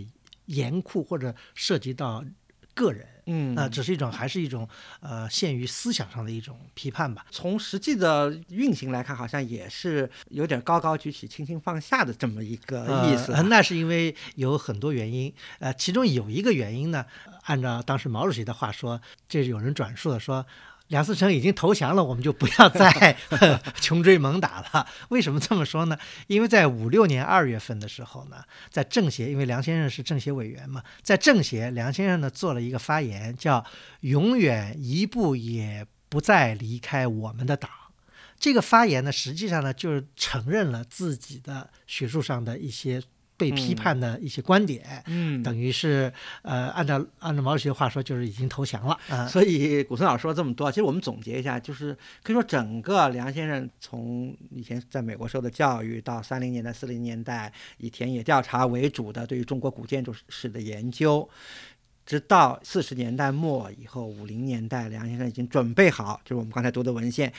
[0.47, 2.25] 严酷或者涉及到
[2.81, 4.67] 个人，嗯，啊，只是一种还是一种
[5.01, 7.27] 呃限于思想上的一种批判吧。
[7.31, 13.33] 从实际的运行来看，好像也是有点高高举起、轻轻放下的这么一个意思。
[13.51, 17.05] 那是因为有很多原因，呃，其中有一个原因呢。
[17.45, 20.47] 按照当时毛主席的话说，这有人转述的说，
[20.91, 23.17] 梁思成已经投降了，我们就不要再
[23.81, 24.87] 穷追猛打了。
[25.11, 25.97] 为什么这么说呢？
[26.27, 33.65] 因为在五六年二月份的时候呢，在政协，因为梁先生是政协委员嘛，在政协，梁先生呢做了一个发言，叫
[34.03, 37.71] “永远一步也不再离开我们的党”。
[38.41, 43.01] 这个发言呢，实际上呢就是承认了自己的学术上的一些。
[43.41, 46.13] 被批判的一些观点，嗯，等于是
[46.43, 48.95] 呃，按照按照毛主席的话说，就是已经投降了。
[49.09, 61.27] 啊，所以古村老师说这么多，其实我们总结一下，就是可以说整个梁先生从以前在美国受的教育，到三零年代、四零年代以田野调查为主的对于中国古建筑史的研究，
[62.05, 67.33] 直到四十年代末以后，五零年代，梁先生已经准备好，就是我们刚才读的文献。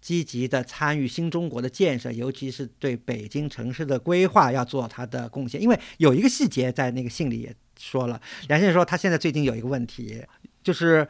[0.00, 5.60] 积极的参与新中国的建设，尤其是对北京城市的规划要做他的贡献。
[5.60, 10.22] 因为有一个细节在那个信里也说了，梁先生说他现在最近有一个问题，
[10.62, 11.06] 就是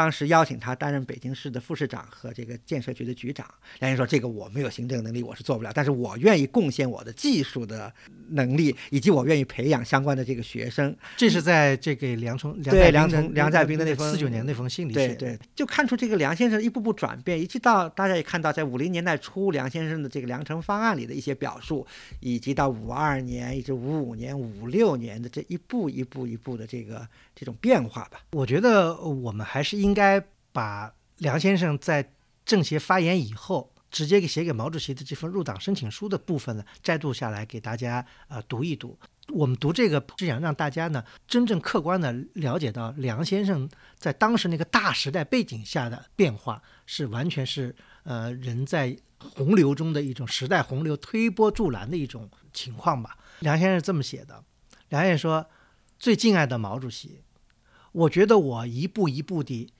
[0.00, 3.46] 当时邀请他担任北京市的副市长和这个建设局的局长。
[3.80, 7.92] 梁先生说：“这个我没有行政能力，我是做不了，但是我愿意贡献我的技术的
[8.30, 21.86] 能力，以及我愿意培养相关的这个学生。”这是在这个梁冲对梁从梁在斌的那封四九年那封信里写的，对对，就看出这个梁先生一步步转变，一直到大家也看到，在五零年代初梁先生的这个梁城方案里的一些表述，
[22.20, 28.22] 以及到五二年一直五五年、五六年的这一步一步一步的这个这种变化吧。
[28.32, 32.12] 我觉得我们还是应应该把梁先生在
[32.44, 38.96] 政协发言以后直接给写给毛主席的这份入党申请书的部分呢摘录下来给大家呃读一读。
[39.30, 47.74] 我们读这个是想让大家呢真正客观的了解到梁先生在当时那个大时代背景下的变化是完全是
[48.04, 53.18] 呃人在洪流中的一种时代洪流推波助澜的一种情况吧。
[53.40, 54.44] 梁先生这么写的，
[54.90, 55.50] 梁先生说
[55.98, 57.22] ：“最敬爱的毛主席。”
[57.92, 59.72] 我觉得我一步一步地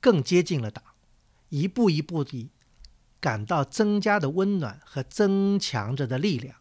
[0.00, 0.82] 更接近了党，
[1.50, 2.50] 一步一步地
[3.20, 6.56] 感到增加的温暖和增强着的力量。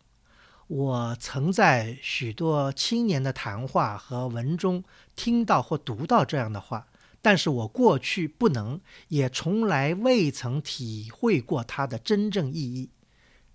[0.68, 4.84] 我曾在许多青年的谈话和文中
[5.16, 6.88] 听到或读到这样的话，
[7.22, 12.92] 但是我过去不能，也从来未曾体会过它的真正意义。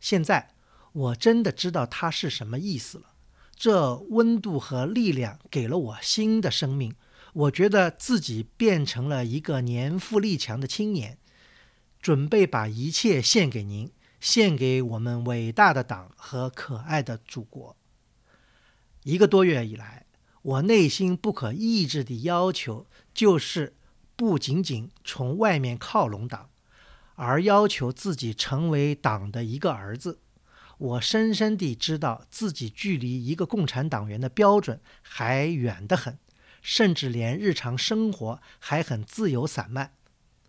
[0.00, 0.54] 现在
[0.92, 3.10] 我真的知道它是什么意思了。
[3.54, 6.96] 这温度和力量给了我新的生命。
[7.34, 11.18] 我觉得自己变成了一个年富力强的青年，
[12.00, 17.76] 准备把一切献给您，献给我们伟大的党和可爱的祖国。
[19.02, 20.06] 一个多月以来，
[20.42, 23.74] 我内心不可抑制的要求就是，
[24.14, 26.50] 不仅仅从外面靠拢党，
[27.16, 30.20] 而要求自己成为党的一个儿子。
[30.78, 36.16] 我深深地知道自己距离一个共产党员的标准还远得很。
[36.64, 39.92] 甚至连日常生活还很自由散漫，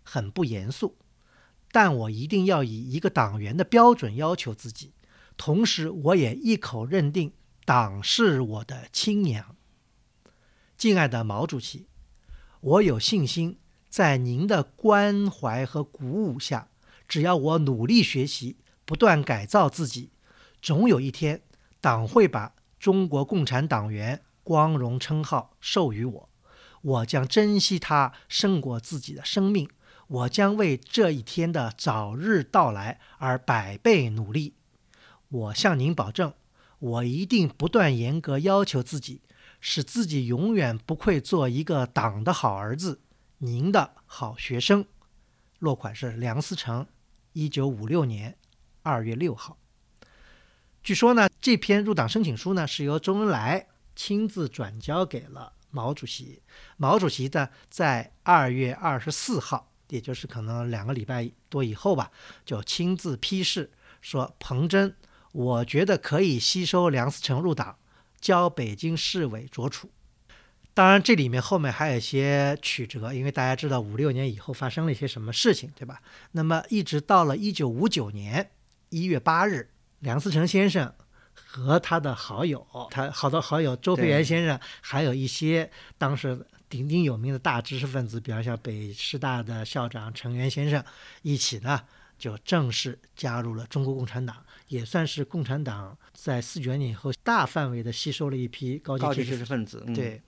[0.02, 0.96] 很不严肃，
[1.70, 4.94] 但我一定要以一个党员的标准要求自己，
[5.36, 7.34] 同时我也一口认定
[7.66, 9.56] 党是我的亲娘。
[10.78, 11.86] 敬爱的毛主席，
[12.60, 13.58] 我有信心，
[13.90, 16.70] 在您的关怀和鼓舞下，
[17.06, 18.56] 只要我努力学习，
[18.86, 20.12] 不断改造自己，
[20.62, 21.42] 总有一天，
[21.82, 24.22] 党会把中国共产党员。
[24.46, 26.28] 光荣称号授予我，
[26.82, 29.68] 我将珍惜它胜过自己的生命。
[30.06, 34.54] 我将为这一天的早日到来而百倍努力。
[35.28, 36.32] 我向您保证，
[36.78, 39.22] 我一定不断严格要求自己，
[39.60, 43.00] 使自己永远不愧做一个党的好儿子，
[43.38, 44.86] 您的好学生。
[45.58, 46.86] 落款是梁思成，
[47.32, 48.38] 一九五六年
[48.84, 49.58] 二月六号。
[50.84, 53.66] 据说呢，这篇入党申请书呢是由周恩来。
[53.96, 56.42] 亲自转交给了毛主席，
[56.76, 62.12] 毛主席的在二月二十四号，也就是可能两个礼拜多以后吧，
[62.44, 64.94] 就亲自批示说：“彭真，
[65.32, 67.78] 我觉得可以吸收梁思成入党，
[68.20, 69.90] 交北京市委着处。”
[70.72, 76.02] 当然，这里面后面还有一些曲折，因为大家知道五六年以后发生了一些什么事情，对吧？
[76.32, 78.50] 那么一直到了一九五九年
[78.90, 79.70] 一月八日，
[80.00, 80.94] 梁思成先生。
[81.56, 86.38] 和他的好友，他好多好友周培源先生，还有一些当时
[86.68, 90.84] 鼎鼎有名的大知识分子，比方像北师大的校长陈元先生，
[91.22, 91.80] 一起呢
[92.18, 94.36] 就正式加入了中国共产党，
[94.68, 99.82] 也算是共产党在四九年以后大范围的吸收了一批高级知识分子。
[99.94, 100.20] 对。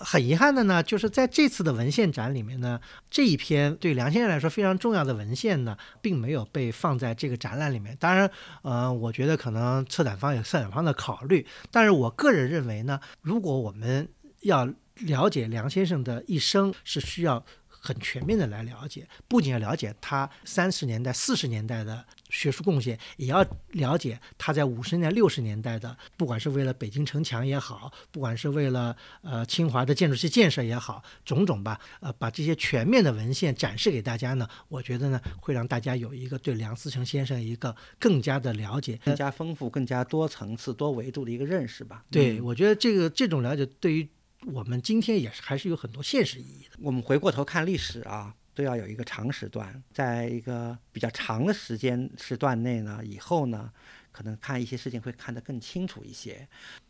[0.00, 2.80] 很遗憾的呢，就是在这次的文献展里面呢，
[3.10, 7.96] 这一篇对梁先生来说非常重要的文献呢，并没有被放在这个展览里面。
[7.98, 8.30] 当然，
[8.62, 14.08] 呃，我觉得可能策展方有策展方的考虑，但是我个人认为呢，如果我们
[14.42, 14.68] 要
[15.00, 17.44] 了解梁先生的一生，是需要。
[17.86, 42.04] 很全面的来了解，不仅要了解他三十年代、四十年代的学术贡献，也要了解他在五十年、六十年代的，不管是为了北京城墙也好，不管是为了呃清华的建筑系建设也好，种种吧，呃，把这些全面的文献展示给大家呢，我觉得呢，会让大家有一个对梁思成先生一个更加的了解，更加丰富、更加多层次、多维度的一个认识吧。
[42.10, 44.08] 对，我觉得这个这种了解对于。
[44.46, 46.78] 我们今天也是还是有很多现实意义的。
[46.78, 53.72] 我们回过头看历史啊，都要有一个长时段，在一个比较长的时间时段内呢，以后呢，
[54.12, 56.46] 可能看一些事情会看得更清楚一些。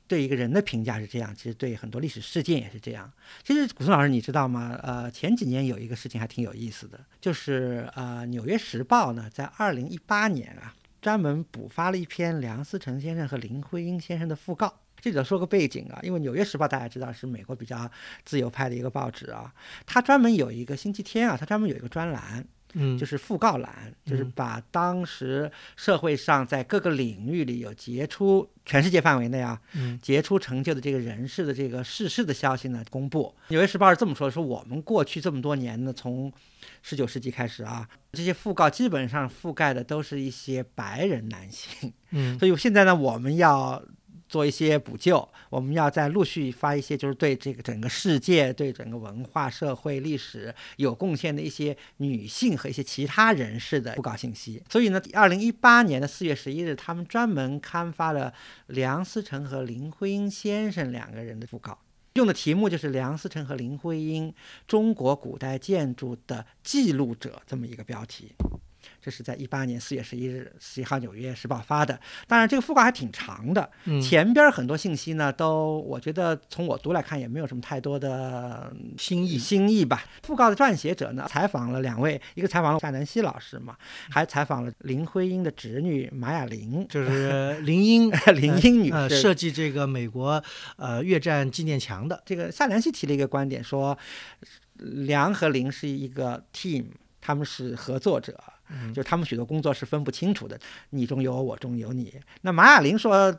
[0.07, 3.11] 对一个人的评价是这样，其实对很多历史事件也是这样。
[3.43, 4.79] 其实古松老师，你知道吗？
[4.83, 14.83] 呃，前几年有一个事情还挺有意思的，就是呃，《纽约时报》呢，在二零一八年啊，专门补发了一篇梁思成先生和林徽因先生的讣告。
[15.07, 17.89] 这里头说个背景啊，因为《纽约时报》大家知道是美国比较
[18.25, 19.55] 自由派的一个报纸啊，
[19.87, 22.45] 它专门有一个星期天啊，它专门有一个专栏，
[22.75, 33.33] 嗯，就是讣告栏，就是嗯把当时社会上在各个领域里有杰出，全世界范围内啊，嗯杰出成就的这个人士的这个逝世的消息呢公布。
[33.51, 36.33] 《纽约时报》是这么说的：说我们过去这么多年呢，从
[36.83, 43.81] 十九世纪开始啊，这些讣告基本上覆盖的都是一些白人男性，嗯所以现在呢，我们要。
[44.29, 54.63] 做一些补救，我们要再陆续发一些，就是对这个整个世界、对整个文化、社会、历史有贡献的一些女性和一些其他人士的讣告信息。
[54.71, 58.33] 所以呢，二零一八年的四月十一日，他们专门刊发了
[58.67, 61.79] 梁思成和林徽因先生两个人的讣告。
[62.15, 64.33] 用的题目就是梁思成和林徽因
[64.67, 68.33] 中国古代建筑的记录者这么一个标题。
[69.07, 71.97] 这是在一八年四月十一日十一号《纽约时报》发的。
[72.27, 80.03] 当然，这个讣告还挺长的，嗯，前边很多信息呢，都我觉得从我读来看也没有什么太多的新意新意吧。
[80.27, 83.77] 讣告的撰写者呢，采访了两位，一个采访了夏南希老师嘛，
[84.11, 88.93] 还采访了林徽因的侄女马雅玲，就是林英 林英女。
[89.09, 90.43] 设计这个美国
[90.75, 93.97] 呃越战纪念墙的，这个夏南希提了一个观点，说
[94.79, 96.87] 梁和林是一个 team，
[97.21, 100.59] 他们是合作者，嗯就他们许多工作是分不清楚的，
[100.91, 102.21] 你中有我，我中有你。
[102.43, 103.31] 那马雅玲说，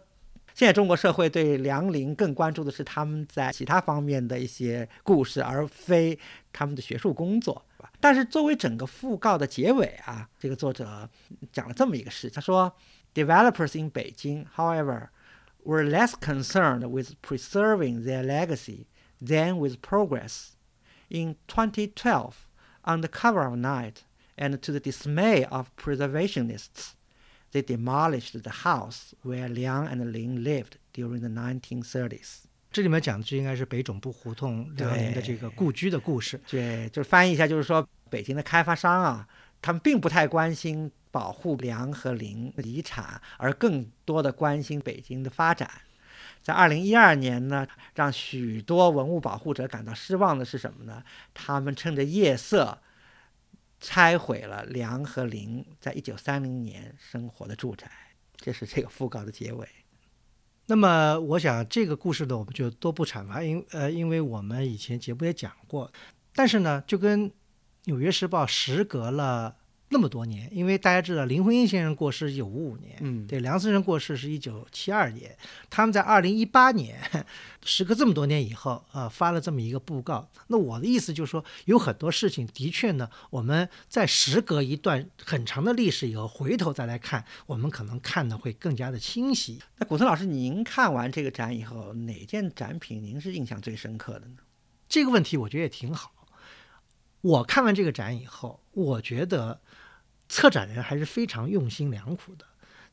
[0.54, 6.18] 现在中国社会对梁林更关注的是他们在其他方面的一些故事，而非
[6.52, 7.64] 他们的学术工作。
[8.00, 11.10] 但是作为整个讣告的结尾啊，这个作者
[11.52, 12.72] 讲了这么一个事，他说
[13.14, 15.10] ，developers in Beijing, however,
[15.64, 18.86] were less concerned with preserving their legacy
[19.22, 20.54] than with progress.
[21.10, 22.34] In 2012,
[22.84, 24.04] on the cover of Night,
[24.38, 26.94] and to the dismay of preservationists,
[27.52, 32.44] they demolished the house where Liang and Lin lived during the 1930s.
[32.72, 36.40] 这里面讲的就应该是北总部胡同梁林的这个故居的故事。
[36.50, 39.28] 对，就是翻译一下，就是说北京的开发商啊，
[39.62, 45.70] 他们并不太关心保护梁和林遗产，而更多的关心北京的发展。
[46.44, 47.66] 在二零一二年呢，
[47.96, 51.02] 让许多文物保护者感到失望的是什么呢？
[51.34, 52.78] 他们趁着夜色
[53.80, 57.90] 拆毁了梁和林在一九三零年生活的住宅。
[58.36, 59.68] 这是这个讣告的结尾。
[60.68, 65.92] 那么，我想这个故事呢，我们就多不阐发，因呃，因为我们以前节目也讲过。
[66.34, 67.30] 但是呢，就跟
[67.86, 69.56] 《纽约时报》时隔了
[69.90, 75.34] 那么多年，因为大家知道林徽因先生过世一九五五年，嗯对，梁思成过世是一九七二年，
[75.70, 77.00] 他们在二零一八年，
[77.64, 80.30] 时隔这么多年以后啊、发了这么一个布告。
[80.48, 89.62] 那我的意思就是说，有很多事情的确呢，我们在时隔一段很长的历史以后，回头再来看，我们可能看的会更加的清晰。
[89.78, 94.36] 那古森老师，您看完这个展以后，哪件展品您是印象最深刻的呢？
[94.90, 96.12] 这个问题我觉得也挺好。
[97.22, 99.60] 我看完这个展以后，我觉得
[100.30, 102.46] 策展人还是非常用心良苦的，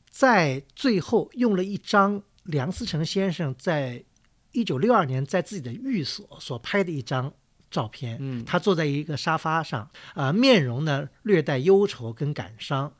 [0.09, 4.03] 在最后用了一张梁思成先生在
[4.51, 7.33] 一九六二年在自己的寓所所拍的一张
[7.69, 8.17] 照片。
[8.21, 12.93] 嗯他坐在一个沙发上，啊、面容呢略带忧愁跟感伤。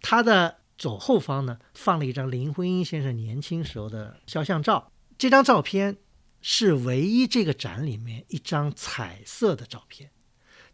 [0.00, 4.90] 他的左后方呢放了一张林徽因先生年轻时候的肖像照。
[5.18, 5.98] 这张照片
[6.40, 10.10] 是唯一这个展里面一张彩色的照片，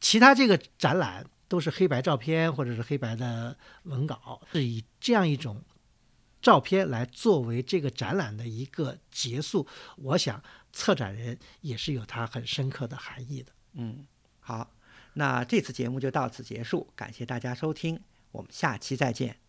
[0.01, 5.63] 其他这个展览都是黑白照片或者是黑白的文稿，是以这样一种
[6.41, 9.67] 照片来作为这个展览的一个结束。
[9.97, 10.43] 我想
[10.73, 13.53] 策展人也是有他很深刻的含义的。
[13.73, 14.07] 嗯，
[14.39, 14.71] 好，
[15.15, 19.48] 那这次节目就到此结束，感谢大家收听，我们下期再见。